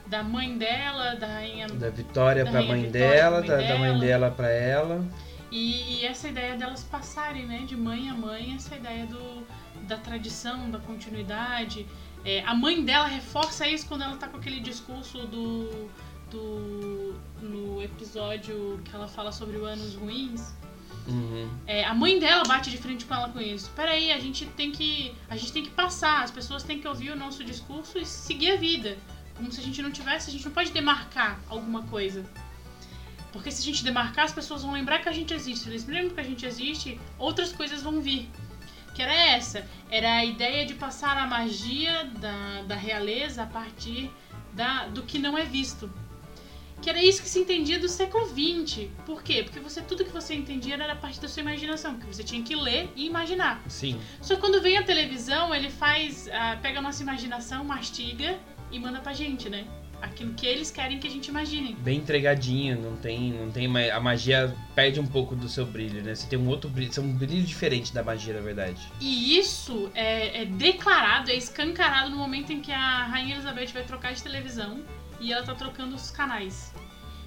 [0.08, 1.68] Da mãe dela, da rainha.
[1.68, 4.30] Da Vitória da pra rainha mãe Vitória dela, mãe da, da mãe dela.
[4.30, 5.04] pra ela.
[5.50, 9.46] E, e essa ideia delas passarem, né, de mãe a mãe, essa ideia do,
[9.86, 11.86] da tradição, da continuidade.
[12.24, 15.88] É, a mãe dela reforça isso quando ela tá com aquele discurso do,
[16.30, 20.52] do no episódio que ela fala sobre o anos ruins.
[21.06, 21.48] Uhum.
[21.66, 23.70] É, a mãe dela bate de frente com ela com isso.
[23.74, 25.14] Peraí, a gente tem que.
[25.28, 28.52] A gente tem que passar, as pessoas têm que ouvir o nosso discurso e seguir
[28.52, 28.98] a vida.
[29.38, 32.26] Como se a gente não tivesse, a gente não pode demarcar alguma coisa.
[33.32, 35.60] Porque se a gente demarcar, as pessoas vão lembrar que a gente existe.
[35.60, 38.28] Se eles lembram que a gente existe, outras coisas vão vir.
[38.96, 39.64] Que era essa.
[39.88, 44.10] Era a ideia de passar a magia da, da realeza a partir
[44.54, 45.88] da, do que não é visto.
[46.82, 48.88] Que era isso que se entendia do século XX.
[49.06, 49.44] Por quê?
[49.44, 51.94] Porque você tudo que você entendia era a partir da sua imaginação.
[51.94, 53.62] Porque você tinha que ler e imaginar.
[53.68, 54.00] Sim.
[54.20, 56.28] Só que quando vem a televisão, ele faz.
[56.32, 58.36] ah, pega a nossa imaginação, mastiga
[58.70, 59.66] e manda pra gente, né?
[60.00, 61.74] Aquilo que eles querem que a gente imagine.
[61.80, 63.90] Bem entregadinho, não tem, não tem mais.
[63.90, 66.14] A magia perde um pouco do seu brilho, né?
[66.14, 68.80] Você tem um outro brilho, você tem um brilho diferente da magia, na verdade.
[69.00, 73.82] E isso é, é declarado, é escancarado no momento em que a Rainha Elizabeth vai
[73.82, 74.84] trocar de televisão
[75.20, 76.72] e ela tá trocando os canais.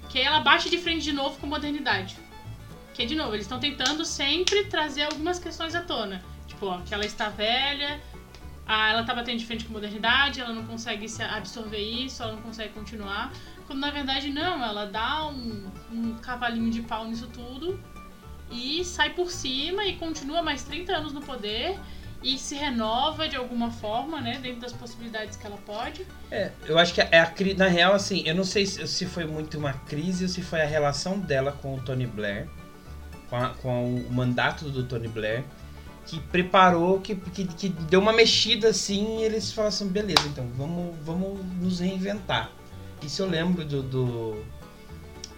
[0.08, 2.16] Que aí ela bate de frente de novo com modernidade.
[2.94, 6.22] Que de novo, eles estão tentando sempre trazer algumas questões à tona.
[6.46, 8.00] Tipo, ó, que ela está velha,
[8.74, 12.32] ah, ela tá batendo de frente com modernidade, ela não consegue se absorver isso, ela
[12.32, 13.30] não consegue continuar.
[13.66, 17.78] Quando na verdade não, ela dá um, um cavalinho de pau nisso tudo
[18.50, 21.78] e sai por cima e continua mais 30 anos no poder
[22.22, 26.06] e se renova de alguma forma, né, dentro das possibilidades que ela pode.
[26.30, 29.04] É, eu acho que é a cri- na real, assim, eu não sei se, se
[29.06, 32.48] foi muito uma crise ou se foi a relação dela com o Tony Blair,
[33.28, 35.44] com, a- com o mandato do Tony Blair,
[36.06, 40.46] que preparou, que, que, que deu uma mexida assim e eles falaram assim, beleza, então
[40.56, 42.50] vamos, vamos nos reinventar.
[43.02, 43.82] Isso eu lembro do.
[43.82, 44.44] do-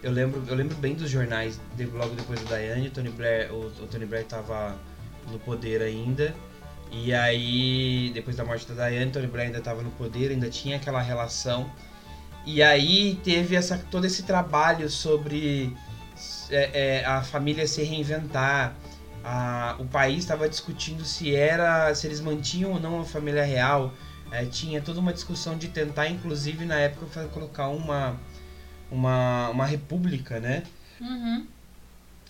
[0.03, 3.53] eu, lembro, eu lembro bem dos jornais de- logo depois do Diane, o Tony Blair,
[3.55, 4.77] o, o Tony Blair tava
[5.31, 6.35] no poder ainda.
[6.92, 10.77] E aí, depois da morte da Diane, Tony Blair ainda estava no poder, ainda tinha
[10.77, 11.70] aquela relação.
[12.46, 15.74] E aí teve essa, todo esse trabalho sobre
[16.50, 18.74] é, é, a família se reinventar.
[19.24, 23.94] A- o país estava discutindo se era, se eles mantinham ou não a família real.
[24.30, 28.20] É, tinha toda uma discussão de tentar, inclusive na época, colocar uma,
[28.90, 30.64] uma, uma república, né?
[31.00, 31.46] Uhum.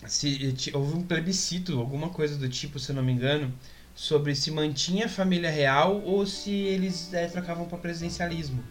[0.07, 3.53] se ti- houve um plebiscito, alguma coisa do tipo, se eu não me engano,
[3.95, 8.63] sobre se mantinha a família real ou se eles é, trocavam para presidencialismo.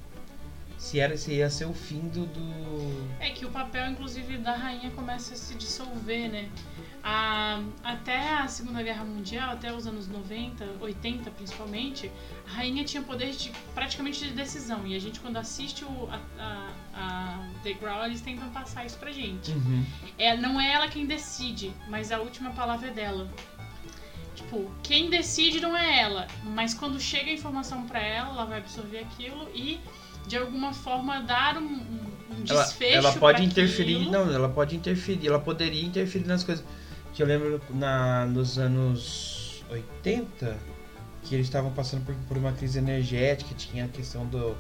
[0.85, 3.09] Se era se ia ser o fim do, do...
[3.19, 6.51] É que o papel, inclusive, da rainha começa a se dissolver, né?
[7.03, 12.13] A, até a Segunda Guerra Mundial, até os anos 90, 80 principalmente,
[12.47, 14.87] a rainha tinha poder de, praticamente de decisão.
[14.87, 18.99] E a gente, quando assiste o, a, a, a The Growl, eles tentam passar isso
[18.99, 19.53] pra gente.
[19.53, 19.87] Uhum.
[20.19, 23.33] É, não é ela quem decide, mas a última palavra é dela.
[24.35, 28.59] Tipo, quem decide não é ela, mas quando chega a informação pra ela, ela vai
[28.59, 29.81] absorver aquilo e
[30.27, 32.97] de alguma forma dar um, um um Ela, desfecho.
[32.97, 34.11] ela pode interferir, aquilo.
[34.11, 36.65] não, ela pode interferir, ela poderia interferir nas coisas.
[37.13, 40.57] Que eu lembro na, nos anos 80
[41.23, 44.57] que eles estavam passando por, por uma crise energética, tinha a questão do,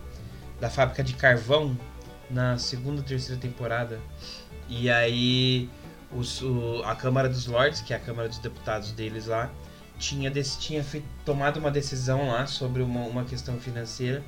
[0.61, 1.77] da fábrica de carvão
[2.31, 4.01] na segunda ou terceira temporada.
[4.69, 5.69] E aí
[6.13, 9.51] os, o- a Câmara dos Lords, que é a Câmara dos Deputados deles lá,
[9.99, 14.23] tinha, dec- tinha feito, tomado uma decisão lá sobre uma, uma questão financeira.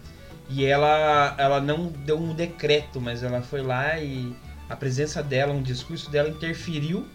[0.48, 4.34] E ela, ela não deu um decreto, mas ela foi lá e
[4.68, 7.06] a presença dela, um discurso dela interferiu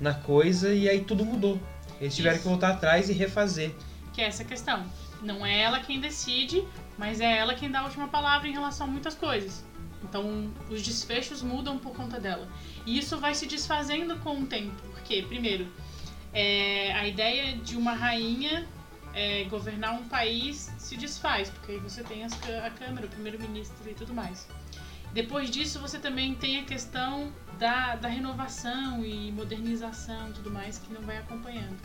[0.00, 1.60] na coisa e aí tudo mudou.
[2.00, 2.42] Eles tiveram Isso.
[2.42, 3.74] que voltar atrás e refazer.
[4.12, 4.84] Que é essa questão.
[5.22, 6.64] Não é ela quem decide,
[6.98, 9.64] mas é ela quem dá a última palavra em relação a muitas coisas.
[10.02, 12.46] Então, os desfechos mudam por conta dela.
[12.84, 14.74] E isso vai se desfazendo com o tempo.
[14.92, 15.66] Porque, primeiro,
[16.32, 18.66] é, a ideia de uma rainha
[19.14, 23.88] é, governar um país se desfaz, porque aí você tem as a Câmara, o primeiro-ministro
[23.88, 24.46] e tudo mais.
[25.12, 30.78] Depois disso, você também tem a questão da, da renovação e modernização e tudo mais
[30.78, 31.78] que não vai acompanhando.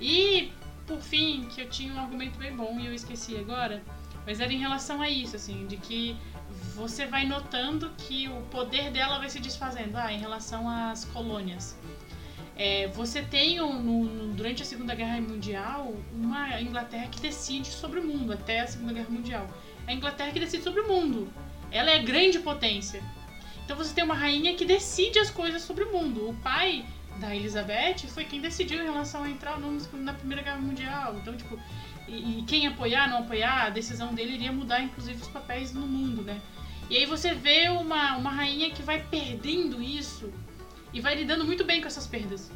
[0.00, 0.52] E,
[0.86, 3.82] por fim, que eu tinha um argumento bem bom e eu esqueci agora,
[4.26, 6.16] mas era em relação a isso, assim, de que
[6.74, 9.96] você vai notando que o poder dela vai se desfazendo.
[9.96, 11.76] Ah, em relação às colônias.
[12.56, 17.68] É, você tem um- no- no- durante a Segunda Guerra Mundial uma Inglaterra que decide
[17.68, 19.50] sobre o mundo, até a Segunda Guerra Mundial.
[19.86, 21.28] A Inglaterra que decide sobre o mundo.
[21.70, 23.02] Ela é grande potência.
[23.64, 26.30] Então você tem uma rainha que decide as coisas sobre o mundo.
[26.30, 26.86] O pai
[27.20, 31.16] da Elizabeth foi quem decidiu em relação a entrar não na Primeira Guerra Mundial.
[31.16, 31.58] Então, tipo,
[32.08, 35.86] e, e quem apoiar, não apoiar, a decisão dele iria mudar, inclusive, os papéis no
[35.86, 36.40] mundo, né?
[36.88, 40.32] E aí você vê uma, uma rainha que vai perdendo isso
[40.92, 42.50] e vai lidando muito bem com essas perdas.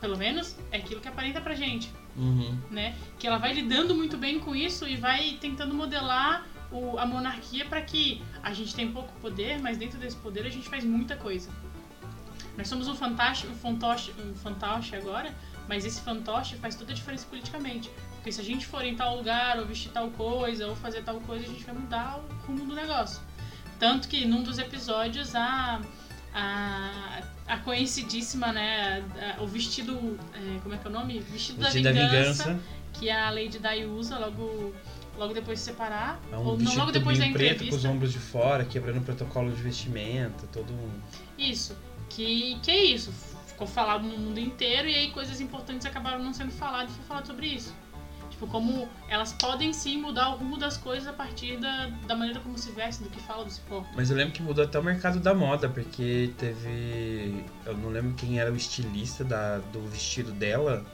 [0.00, 2.58] Pelo menos é aquilo que aparenta pra gente, Uhum.
[2.70, 2.94] né?
[3.18, 7.64] Que ela vai lidando muito bem com isso e vai tentando modelar o- a monarquia
[7.64, 11.16] para que a gente tem pouco poder, mas dentro desse poder a gente faz muita
[11.16, 11.48] coisa.
[12.56, 15.34] Nós somos um fantástico, um fantoche, um fantoche agora,
[15.68, 17.90] mas esse fantoche faz toda a diferença politicamente.
[18.16, 21.20] Porque se a gente for em tal lugar, ou vestir tal coisa, ou fazer tal
[21.20, 23.20] coisa, a gente vai mudar o rumo do negócio.
[23.78, 25.80] Tanto que num dos episódios a,
[26.32, 29.04] a, a conhecidíssima, né,
[29.38, 31.18] a- o vestido, é, como é que é o nome?
[31.20, 32.58] Vestido, Vestido da vingança.
[32.92, 34.72] que a Lady Di usa logo,
[35.18, 36.20] logo depois de separar.
[36.32, 37.88] É um ou não logo depois da tubinho preto com os entrevista.
[37.90, 40.90] ombros de fora, quebrando o protocolo de vestimenta, todo um...
[41.36, 41.76] Isso.
[42.08, 43.12] Que, que é isso.
[43.46, 47.04] Ficou falado no mundo inteiro e aí coisas importantes acabaram não sendo faladas e foi
[47.04, 47.74] falado sobre isso.
[48.34, 52.40] Tipo, como elas podem sim mudar o rumo das coisas a partir da, da maneira
[52.40, 53.88] como se vestem, do que fala, do se porta.
[53.94, 57.44] Mas eu lembro que mudou até o mercado da moda, porque teve.
[57.64, 60.84] Eu não lembro quem era o estilista da, do vestido dela,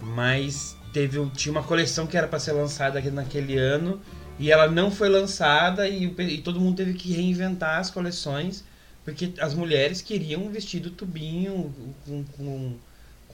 [0.00, 4.00] mas teve tinha uma coleção que era para ser lançada naquele ano
[4.38, 8.64] e ela não foi lançada e, e todo mundo teve que reinventar as coleções
[9.04, 12.76] porque as mulheres queriam um vestido tubinho com, com,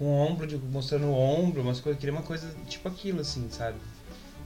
[0.00, 3.76] com ombro, de- mostrando o ombro, umas coisas, queria uma coisa tipo aquilo assim, sabe?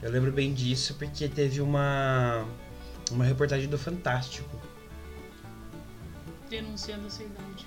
[0.01, 2.45] Eu lembro bem disso porque teve uma
[3.09, 4.59] uma reportagem do Fantástico.
[6.49, 7.65] Denunciando a sua idade.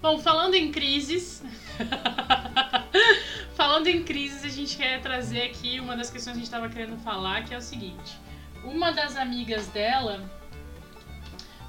[0.00, 1.42] Bom, falando em crises.
[3.54, 6.68] falando em crises, a gente quer trazer aqui uma das questões que a gente estava
[6.70, 8.16] querendo falar, que é o seguinte.
[8.64, 10.20] Uma das amigas dela,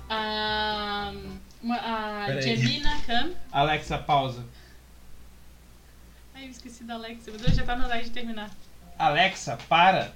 [0.10, 1.12] a,
[1.62, 2.41] uma- a.
[2.41, 3.32] Gemina Khan.
[3.51, 4.45] Alexa, pausa.
[6.38, 8.52] Ai, eu esqueci da Alexa, meu Deus, já tá na hora de terminar.
[9.00, 10.13] Alexa, para.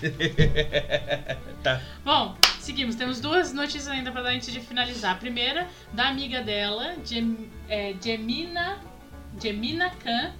[1.64, 1.80] tá.
[2.04, 2.94] Bom, seguimos.
[2.94, 5.16] Temos duas notícias ainda para dar antes de finalizar.
[5.16, 8.78] A primeira, da amiga dela, Gem, é, Gemina,
[9.42, 10.32] Gemina Khan,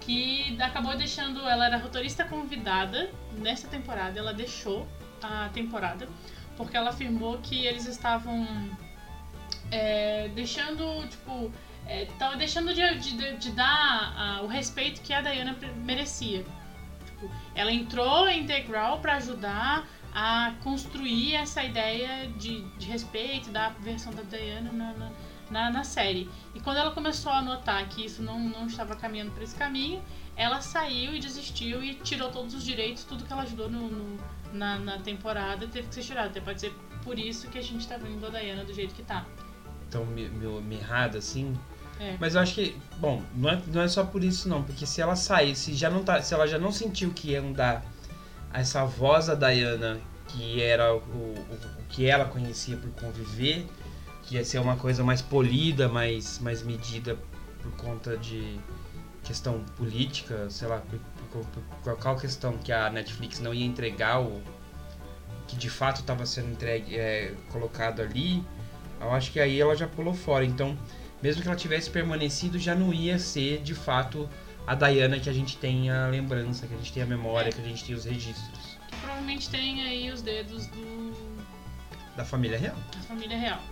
[0.00, 1.40] que acabou deixando.
[1.48, 4.16] Ela era roteirista convidada nesta temporada.
[4.16, 4.86] Ela deixou
[5.20, 6.08] a temporada
[6.56, 8.46] porque ela afirmou que eles estavam
[9.72, 11.50] é, deixando, tipo.
[11.86, 16.44] É, tava deixando de, de, de dar ah, o respeito que a Diana merecia.
[17.04, 23.50] Tipo, ela entrou em The Growl pra ajudar a construir essa ideia de, de respeito
[23.50, 25.10] da versão da Diana na, na,
[25.50, 26.30] na, na série.
[26.54, 30.02] E quando ela começou a notar que isso não, não estava caminhando por esse caminho,
[30.36, 34.18] ela saiu e desistiu e tirou todos os direitos, tudo que ela ajudou no, no,
[34.52, 36.28] na, na temporada teve que ser tirado.
[36.28, 36.72] Até pode ser
[37.02, 39.26] por isso que a gente tá vendo a Diana do jeito que tá.
[39.90, 41.56] Tão mi- mi- mirrada assim.
[42.00, 42.16] É.
[42.18, 45.00] Mas eu acho que, bom, não é, não é só por isso não, porque se
[45.00, 47.84] ela sair, se já não tá, se ela já não sentiu que iam dar
[48.52, 51.34] essa voz da Diana, que era o, o,
[51.80, 53.66] o que ela conhecia por conviver,
[54.22, 57.16] que ia ser uma coisa mais polida, mais, mais medida
[57.62, 58.58] por conta de
[59.22, 60.98] questão política, sei lá, por,
[61.30, 61.46] por,
[61.82, 64.42] por qualquer questão que a Netflix não ia entregar o
[65.46, 68.44] que de fato estava sendo entregue, é, colocado ali,
[69.00, 70.44] eu acho que aí ela já pulou fora.
[70.44, 70.76] Então,
[71.24, 74.28] mesmo que ela tivesse permanecido, já não ia ser de fato
[74.66, 77.62] a Diana que a gente tem a lembrança, que a gente tem a memória, que
[77.62, 81.14] a gente tem os registros Que provavelmente tem aí os dedos do,
[82.14, 82.76] da família real.
[82.94, 83.62] da família real.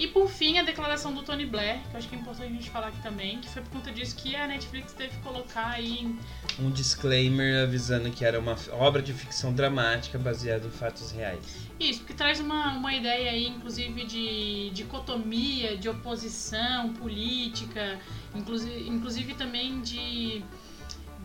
[0.00, 2.54] E por fim, a declaração do Tony Blair, que eu acho que é importante a
[2.54, 5.68] gente falar aqui também, que foi por conta disso que a Netflix teve que colocar
[5.72, 6.18] aí
[6.58, 11.44] Um disclaimer avisando que era uma obra de ficção dramática baseada em fatos reais.
[11.78, 17.98] Isso, porque traz uma, uma ideia aí, inclusive, de dicotomia, de oposição política,
[18.34, 20.42] inclusive, inclusive também de,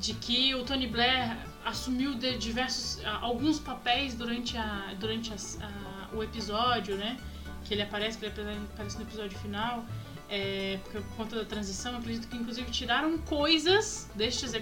[0.01, 5.57] de que o Tony Blair assumiu de diversos a- alguns papéis durante, a, durante as-
[5.61, 7.17] a- o episódio, né?
[7.65, 9.83] Que ele aparece, que ele apare- aparece no episódio final.
[10.29, 14.53] É, porque por conta da transição, eu acredito que inclusive tiraram coisas destes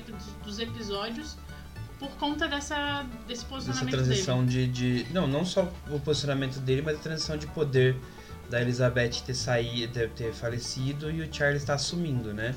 [0.43, 1.37] dos episódios
[1.99, 4.03] por conta dessa, desse posicionamento dele.
[4.03, 5.05] transição de, de.
[5.13, 7.95] Não, não só o posicionamento dele, mas a transição de poder
[8.49, 12.53] da Elizabeth ter saído, ter, ter falecido e o Charles está assumindo, né?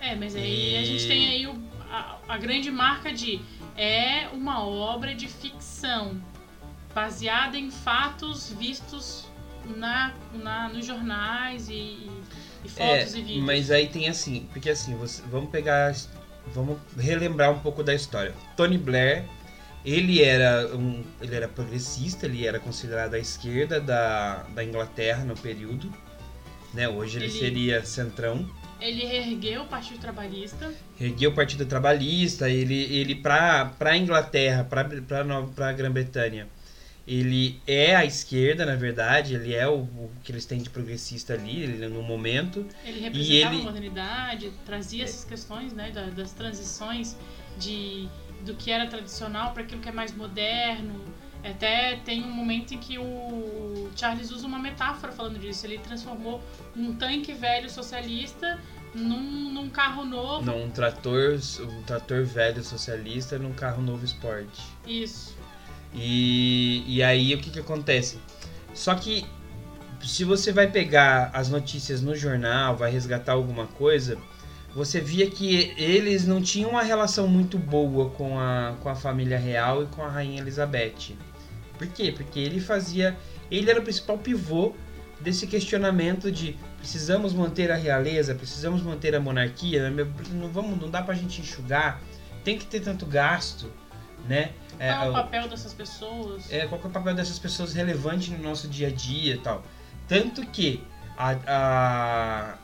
[0.00, 1.60] É, mas aí a E- gente tem aí o-
[1.90, 3.40] a, a grande marca de
[3.76, 6.20] é uma obra de ficção
[6.94, 9.25] baseada em fatos vistos
[9.76, 12.10] na, na, nos jornais e, e,
[12.64, 13.38] e fotos e vídeos.
[13.42, 15.94] É, mas aí tem assim, porque assim, você- vamos pegar,
[16.54, 18.34] vamos relembrar um pouco da história.
[18.56, 19.24] Tony Blair,
[19.84, 25.34] ele era um, ele era progressista, ele era considerado a esquerda da, da Inglaterra no
[25.36, 25.92] período,
[26.74, 26.88] né?
[26.88, 28.48] Hoje ele, Ele- seria centrão.
[28.78, 30.70] Ele reergueu o Partido Trabalhista.
[31.00, 34.82] Ergueu o Partido Trabalhista, ele, ele para a Inglaterra, para
[35.68, 36.46] a Grã-Bretanha,
[37.06, 41.34] ele é a esquerda, na verdade, ele é o, o que eles têm de progressista
[41.34, 42.66] ali, ele, no momento.
[42.84, 47.16] Ele representava ele- a modernidade, trazia essas questões né, da- das transições
[47.58, 48.08] de,
[48.44, 51.00] do que era tradicional para aquilo que é mais moderno.
[51.44, 55.64] Até tem um momento em que o Charles usa uma metáfora falando disso.
[55.64, 56.42] Ele transformou
[56.76, 58.58] um tanque velho socialista
[58.92, 60.44] num, num carro novo.
[60.44, 64.60] Não, um trator, um trator velho socialista num carro novo esporte.
[64.84, 65.35] Isso.
[65.94, 68.18] E, e aí o que, que acontece?
[68.74, 69.24] Só que
[70.02, 74.18] se você vai pegar as notícias no jornal, vai resgatar alguma coisa,
[74.74, 79.38] você via que eles não tinham uma relação muito boa com a, com a família
[79.38, 81.16] real e com a rainha Elizabeth.
[81.78, 82.12] Por quê?
[82.14, 83.16] Porque ele fazia.
[83.50, 84.74] Ele era o principal pivô
[85.20, 90.06] desse questionamento de precisamos manter a realeza, precisamos manter a monarquia, né?
[90.30, 92.00] não, vamos, não dá pra gente enxugar,
[92.44, 93.70] tem que ter tanto gasto,
[94.28, 94.50] né?
[94.78, 96.52] Qual é o o- papel dessas pessoas?
[96.52, 99.62] é, qual é o papel dessas pessoas relevante no nosso dia a dia e tal.
[100.08, 100.84] Tanto que
[101.16, 102.54] a, a-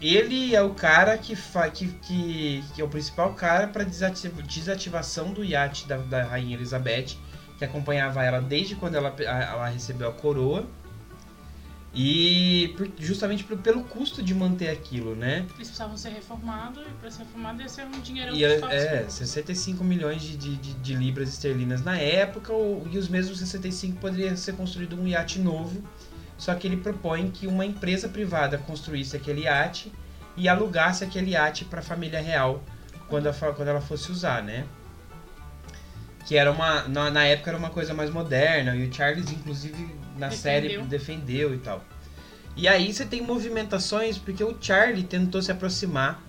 [0.00, 5.32] ele é o cara que, fa, que, que, que é o principal cara para desativação
[5.32, 7.16] do iate da, da Rainha Elizabeth,
[7.58, 10.66] que acompanhava ela desde quando ela, ela recebeu a coroa.
[11.92, 15.38] E por- justamente por- pelo custo de manter aquilo, né?
[15.40, 18.58] Eles precisavam ser reformados e para ser reformado ia ser um dinheirão E é, é,
[19.00, 19.14] tops.
[19.14, 23.96] 65 milhões de, de, de- de libras esterlinas na época, o- e os mesmos 65
[23.98, 25.82] poderia ser construído um iate novo.
[26.38, 29.92] Só que ele propõe que uma empresa privada construísse aquele iate
[30.36, 32.62] e alugasse aquele iate para a família real
[33.08, 34.64] quando, a quando ela fosse usar, né?
[36.24, 36.82] Que era uma.
[36.86, 40.38] Na, na época era uma coisa mais moderna, e o Charles, inclusive, na Defendeu.
[40.80, 41.82] série defendeu e tal.
[42.56, 46.22] E aí você tem movimentações, porque o Charlie tentou se aproximar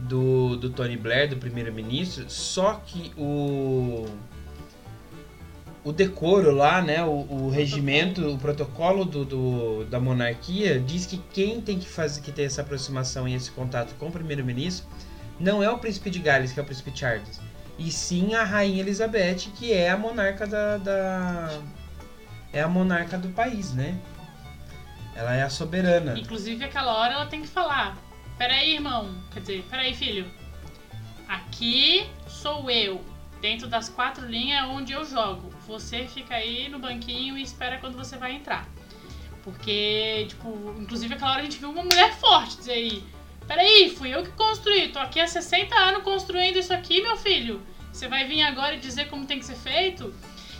[0.00, 4.06] do, do Tony Blair, do primeiro-ministro, só que o
[5.84, 11.16] o decoro lá, né, o, o regimento, o protocolo do, do- da monarquia diz que
[11.32, 14.86] quem tem que fazer que ter essa aproximação e esse contato com o primeiro-ministro
[15.40, 17.40] não é o príncipe de Gales, que é o príncipe Charles,
[17.78, 21.58] e sim a rainha Elizabeth, que é a monarca da, da
[22.52, 23.98] é a monarca do país, né?
[25.14, 26.18] Ela é a soberana.
[26.18, 27.96] Inclusive, aquela hora ela tem que falar:
[28.36, 29.14] Peraí, irmão.
[29.32, 30.30] Quer dizer, peraí, filho.
[31.28, 33.04] Aqui sou eu.
[33.40, 35.50] Dentro das quatro linhas é onde eu jogo.
[35.66, 38.66] Você fica aí no banquinho e espera quando você vai entrar.
[39.42, 43.04] Porque, tipo, inclusive aquela hora a gente viu uma mulher forte dizer aí:
[43.46, 44.88] Peraí, fui eu que construí.
[44.88, 47.60] Tô aqui há 60 anos construindo isso aqui, meu filho.
[47.92, 50.14] Você vai vir agora e dizer como tem que ser feito?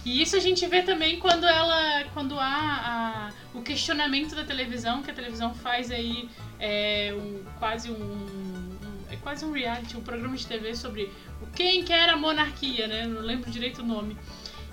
[0.08, 2.04] E isso a gente vê também quando ela.
[2.14, 6.28] quando há a, o questionamento da televisão, que a televisão faz aí
[6.58, 8.78] é, um, quase um, um-
[9.10, 11.10] É quase um reality, um programa de TV sobre
[11.42, 13.06] o quem que era a monarquia, né?
[13.06, 14.16] Não lembro direito o nome.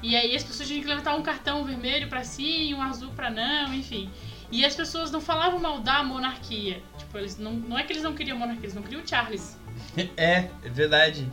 [0.01, 3.29] E aí as pessoas tinham que levantar um cartão vermelho pra sim, um azul pra
[3.29, 4.09] não, enfim.
[4.51, 6.81] E as pessoas não falavam mal da monarquia.
[6.97, 9.57] Tipo, eles não, não é que eles não queriam monarquia, eles não queriam o Charles.
[10.15, 11.29] É, é verdade.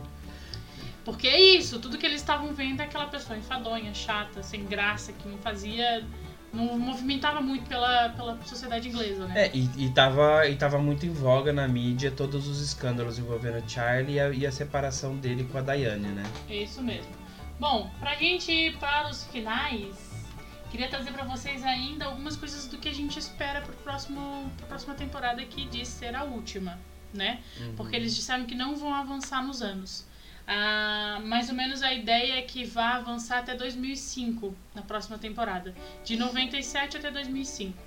[1.05, 5.11] Porque é isso, tudo que eles estavam vendo é aquela pessoa enfadonha, chata, sem graça,
[5.11, 6.05] que não fazia.
[6.53, 9.47] não movimentava muito pela, pela sociedade inglesa, né?
[9.47, 13.63] É, e, e, tava, e tava muito em voga na mídia todos os escândalos envolvendo
[13.63, 16.23] o Charlie e a, e a separação dele com a Diane, né?
[16.49, 17.11] É isso mesmo.
[17.59, 19.95] Bom, pra gente ir para os finais,
[20.71, 24.67] queria trazer pra vocês ainda algumas coisas do que a gente espera pro próximo, pra
[24.67, 26.79] próxima temporada que diz ser a última,
[27.13, 27.41] né?
[27.59, 27.75] Uhum.
[27.75, 30.05] Porque eles disseram que não vão avançar nos anos.
[30.47, 35.73] Ah, mais ou menos a ideia é que vá avançar até 2005, na próxima temporada.
[36.03, 37.77] De 97 até 2005.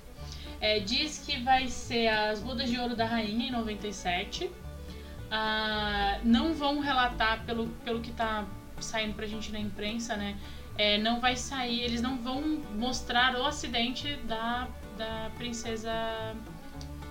[0.59, 4.49] É, diz que vai ser as Bodas de Ouro da Rainha em 97.
[5.29, 8.45] Ah, não vão relatar, pelo, pelo que tá
[8.79, 10.35] saindo pra gente na imprensa, né?
[10.77, 12.41] É, não vai sair, eles não vão
[12.75, 15.91] mostrar o acidente da, da princesa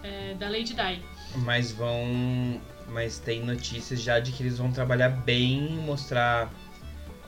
[0.02, 1.02] é, da Lady Di.
[1.38, 2.60] Mas vão.
[2.88, 6.50] Mas tem notícias já de que eles vão trabalhar bem, mostrar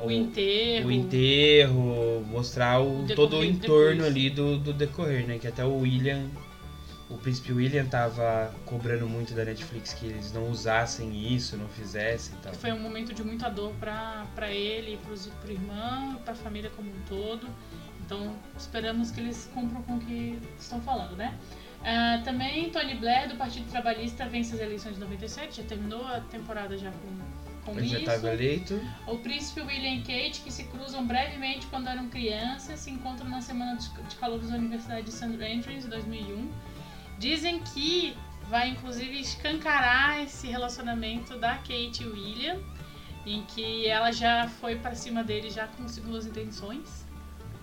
[0.00, 0.88] O enterro.
[0.88, 4.06] o enterro, mostrar o, Decorrer todo o entorno depois.
[4.06, 5.38] ali do, do decorrer, né?
[5.38, 6.26] Que até o William,
[7.10, 12.34] o príncipe William tava cobrando muito da Netflix que eles não usassem isso, não fizessem
[12.38, 12.54] e tal.
[12.54, 16.88] Foi um momento de muita dor pra, pra ele, pros, pro irmão, pra família como
[16.88, 17.48] um todo.
[18.06, 21.36] Então esperamos que eles cumpram com o que estão falando, né?
[21.84, 26.20] Ah, também Tony Blair, do Partido Trabalhista, vence as eleições de 97, já terminou a
[26.20, 28.06] temporada já com, com Ele já isso.
[28.06, 28.80] tava eleito.
[29.06, 33.40] O príncipe William e Kate, que se cruzam brevemente quando eram crianças, se encontram na
[33.40, 35.24] semana de calouros da Universidade de St.
[35.26, 36.50] Andrews, em 2001.
[37.18, 38.16] Dizem que
[38.48, 42.58] vai inclusive escancarar esse relacionamento da Kate e William,
[43.26, 47.06] em que ela já foi pra cima dele já com segundas intenções,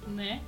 [0.07, 0.41] né?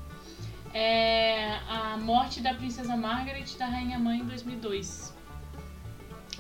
[0.74, 5.14] É a morte da princesa Margaret da rainha mãe em 2002.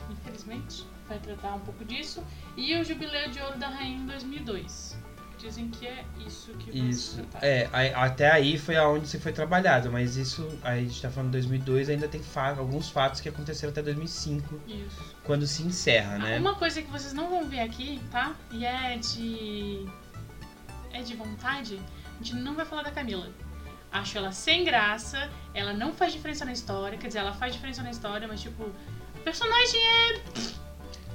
[0.10, 2.24] Infelizmente, vai tratar um pouco disso.
[2.56, 4.98] E o Jubileu de Ouro da Rainha em 2002.
[5.38, 7.18] Dizem que é isso que vai Isso.
[7.18, 7.46] tratar.
[7.46, 11.28] É, até aí foi aonde se foi trabalhado, mas isso, aí a gente tá falando
[11.28, 12.20] de 2002, ainda tem
[12.58, 15.16] alguns fatos que aconteceram até 2005, Isso.
[15.24, 16.40] quando se encerra, né?
[16.40, 18.36] Uma coisa que vocês não vão ver aqui, tá?
[18.52, 19.86] E é de.
[20.92, 21.80] É de vontade.
[22.20, 23.30] A gente não vai falar da Camila.
[23.92, 27.82] Acho ela sem graça, ela não faz diferença na história, quer dizer, ela faz diferença
[27.82, 28.64] na história, mas tipo.
[28.64, 30.22] O personagem é.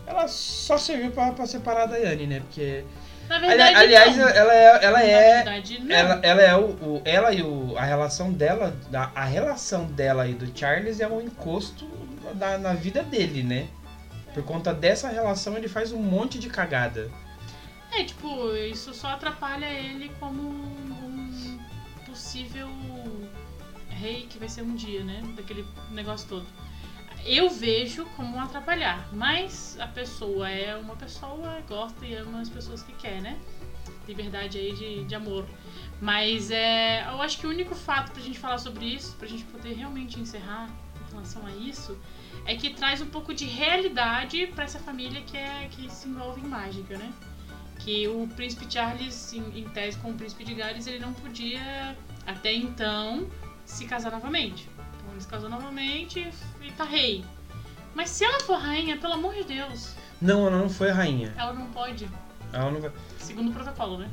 [0.06, 2.40] Ela só serviu pra, pra separar a Daiane, né?
[2.40, 2.84] Porque.
[3.28, 3.76] Na Ali- verdade.
[3.76, 4.28] aliás, não.
[4.28, 4.84] ela é.
[4.84, 5.34] Ela é.
[5.36, 5.82] verdade.
[5.90, 7.76] Ela, ela é o, o- Ela e o.
[7.78, 8.76] A relação dela.
[8.92, 11.88] A, a relação dela e do Charles é um encosto
[12.34, 13.68] na, na vida dele, né?
[14.34, 17.10] Por conta dessa relação, ele faz um monte de cagada.
[17.92, 21.21] É, tipo, isso só atrapalha ele como um
[24.02, 25.22] rei que vai ser um dia, né?
[25.36, 26.46] Daquele negócio todo.
[27.24, 32.82] Eu vejo como atrapalhar, mas a pessoa é uma pessoa, gosta e ama as pessoas
[32.82, 33.38] que quer, né?
[34.08, 35.46] Liberdade aí de, de amor.
[36.00, 39.44] Mas é, eu acho que o único fato pra gente falar sobre isso, pra gente
[39.44, 40.68] poder realmente encerrar
[41.06, 41.96] em relação a isso,
[42.44, 46.40] é que traz um pouco de realidade pra essa família que, é, que se envolve
[46.40, 47.12] em mágica, né?
[47.84, 51.96] que o príncipe Charles, em, em tese com o príncipe de Gales, ele não podia,
[52.26, 53.28] até então,
[53.64, 54.68] se casar novamente.
[54.98, 56.28] Então ele se casou novamente
[56.62, 57.24] e tá rei.
[57.94, 61.32] Mas se ela for rainha, pelo amor de Deus, Não, ela não foi rainha.
[61.36, 62.08] ela não pode,
[62.52, 62.90] Ela não vai.
[63.18, 64.08] segundo o protocolo, né?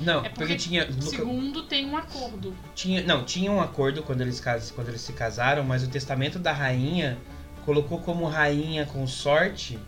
[0.00, 0.90] Não, É porque, porque, tinha.
[1.02, 2.52] Segundo, tem um acordo.
[2.74, 6.38] Tinha, não, tinha um acordo quando eles, cas- quando eles se casaram, mas o testamento
[6.38, 7.16] da rainha
[7.64, 9.78] colocou como rainha consorte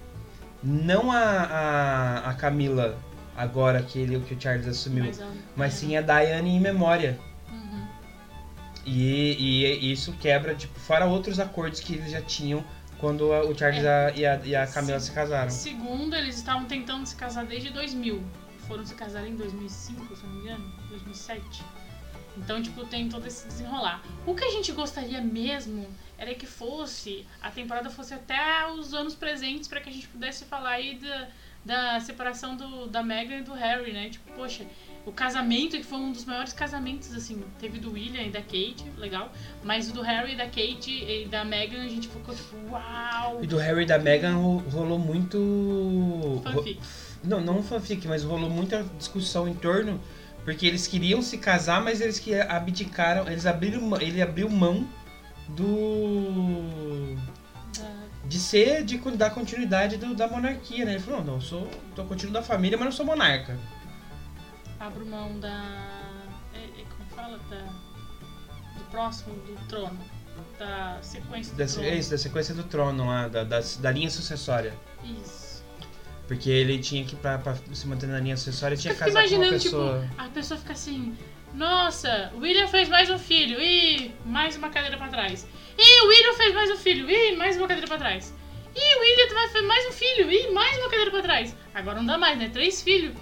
[0.63, 2.97] não a, a, a Camila,
[3.37, 7.19] agora que, ele, que o Charles assumiu, mas, ela- sim a Diane em memória.
[8.87, 8.93] Uhum.
[8.93, 12.65] E, e isso quebra, tipo, fora outros acordos que eles já tinham
[12.99, 15.07] quando a- o Charles a- e, a, e a Camila Sim.
[15.07, 15.51] se casaram.
[15.51, 18.23] Segundo, eles estavam tentando se casar desde 2000.
[18.69, 21.63] Foram se casar em 2005, se não me engano, 2007.
[22.37, 24.03] Então, tipo, tem todo esse desenrolar.
[24.27, 25.87] O que a gente gostaria mesmo
[26.19, 30.45] era que fosse, a temporada fosse até os anos presentes pra que a gente pudesse
[30.45, 31.29] falar aí da,
[31.65, 34.11] da separação do, da Meghan e do Harry, né?
[34.11, 34.65] Tipo, poxa,
[35.07, 38.85] o casamento, que foi um dos maiores casamentos, assim, teve do William e da Kate,
[38.99, 39.33] legal.
[39.63, 43.39] Mas o do Harry, da Kate e da Meghan, a gente ficou tipo, uau!
[43.43, 46.41] E do Harry e da Meghan ro- rolou muito.
[46.43, 46.81] Fanfic.
[47.23, 49.99] Não, não fanfic, mas rolou muita discussão em torno
[50.45, 54.87] Porque eles queriam se casar, mas eles que abdicaram, eles abriram, ele abriu mão
[55.49, 57.17] do
[58.25, 60.93] de ser de con- da continuidade do- da monarquia, né?
[60.95, 63.57] Ele falou: "Não, eu sou tô continuo da família, mas não sou monarca".
[64.81, 65.65] Abro mão da.
[66.55, 67.39] É, é, como fala?
[67.51, 67.57] Da,
[68.79, 69.99] do próximo do trono.
[70.59, 71.89] Da sequência do Da, trono.
[71.89, 74.75] isso, da sequência do trono lá, da, da, da linha sucessória.
[75.05, 75.65] Isso.
[76.27, 79.19] Porque ele tinha que, pra, pra se manter na linha sucessória, tinha que casar com
[79.19, 80.01] uma imaginando, pessoa.
[80.09, 81.17] tipo, a pessoa fica assim.
[81.55, 83.61] Nossa, o William fez mais um filho.
[83.61, 85.47] Ih, mais uma cadeira pra trás.
[85.79, 87.09] Ih, o William fez mais um filho.
[87.11, 88.35] Ih, mais uma cadeira pra trás.
[88.75, 90.31] Ih, o William fazer mais um filho.
[90.31, 91.57] Ih, mais uma cadeira pra trás.
[91.75, 92.51] Agora não dá mais, né?
[92.53, 93.15] Três filhos.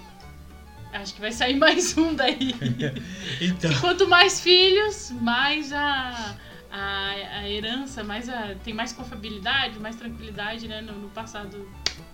[1.01, 2.53] Acho que vai sair mais um daí.
[3.41, 6.35] Então, Quanto mais filhos, mais a,
[6.71, 10.81] a, a herança, mais a, tem mais confiabilidade, mais tranquilidade, né?
[10.81, 11.67] No, no passado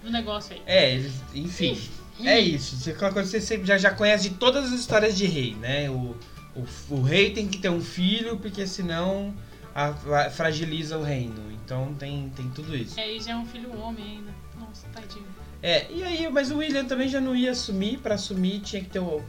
[0.04, 0.62] do negócio aí.
[0.66, 1.02] é,
[1.36, 1.80] enfim.
[2.24, 2.76] É isso.
[2.76, 5.56] Você, aquela coisa que você sempre já, já conhece de todas as histórias de rei,
[5.56, 5.90] né?
[5.90, 6.16] O,
[6.56, 9.34] o, o rei tem que ter um filho, porque senão
[9.74, 9.94] a-
[10.26, 11.52] a- fragiliza o reino.
[11.64, 13.00] Então tem, tem tudo isso.
[13.00, 14.32] É, e já é um filho homem ainda.
[14.60, 15.26] Nossa, tadinho.
[15.62, 17.98] É, e aí, mas o William também já não ia assumir.
[18.00, 19.22] Pra assumir tinha que ter um,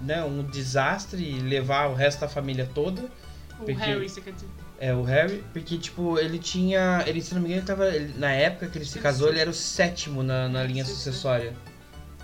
[0.00, 3.02] né, um desastre e levar o resto da família toda.
[3.52, 4.48] O Porque- Harry, você quer dizer?
[4.80, 7.04] É, o Harry, porque, tipo, ele tinha.
[7.06, 7.88] Ele, se não me engano, ele tava.
[7.94, 11.54] ele- na época que ele se casou, ele era o sétimo na, na linha sucessória.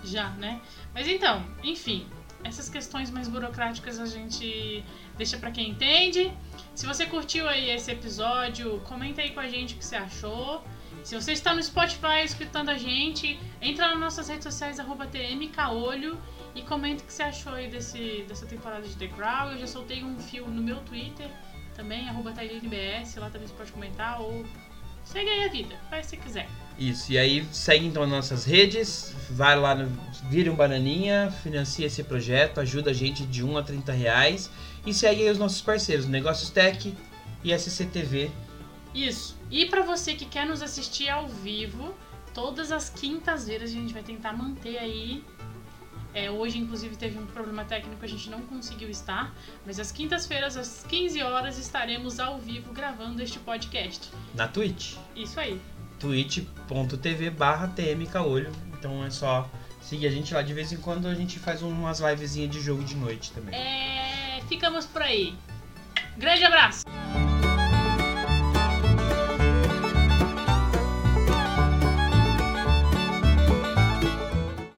[0.03, 0.59] Já, né?
[0.93, 2.05] Mas então, enfim,
[2.43, 4.83] essas questões mais burocráticas a gente
[5.17, 6.31] deixa pra quem entende.
[6.75, 10.63] Se você curtiu aí esse episódio, comenta aí com a gente o que você achou.
[11.03, 16.19] Se você está no Spotify escutando a gente, entra nas nossas redes sociais, arroba tmcaolho,
[16.53, 19.53] e comenta o que você achou aí desse, dessa temporada de The Crown.
[19.53, 21.27] Eu já soltei um fio no meu Twitter
[21.75, 24.45] também, arroba TailinBS, lá também você pode comentar, ou
[25.03, 26.47] segue aí a vida, faz se quiser.
[26.77, 29.89] Isso, e aí segue então as nossas redes, vai lá no
[30.29, 34.51] Vire um Bananinha, financia esse projeto, ajuda a gente de 1 a 30 reais
[34.85, 36.95] e segue aí os nossos parceiros, Negócios Tech
[37.43, 38.29] e SCTV.
[38.93, 39.40] Isso.
[39.51, 41.93] E pra você que quer nos assistir ao vivo,
[42.33, 45.23] todas as quintas-feiras a gente vai tentar manter aí.
[46.13, 49.33] É, hoje, inclusive, teve um problema técnico, a gente não conseguiu estar.
[49.65, 54.09] Mas às quintas-feiras, às 15 horas, estaremos ao vivo gravando este podcast.
[54.33, 55.61] na Twitch, Isso aí.
[55.99, 59.49] twitch.tv barra tmcaolho, então é só
[59.81, 62.83] seguir a gente lá, de vez em quando a gente faz umas livezinhas de jogo
[62.83, 63.55] de noite também.
[63.55, 65.33] É, ficamos por aí.
[66.17, 66.83] Grande abraço!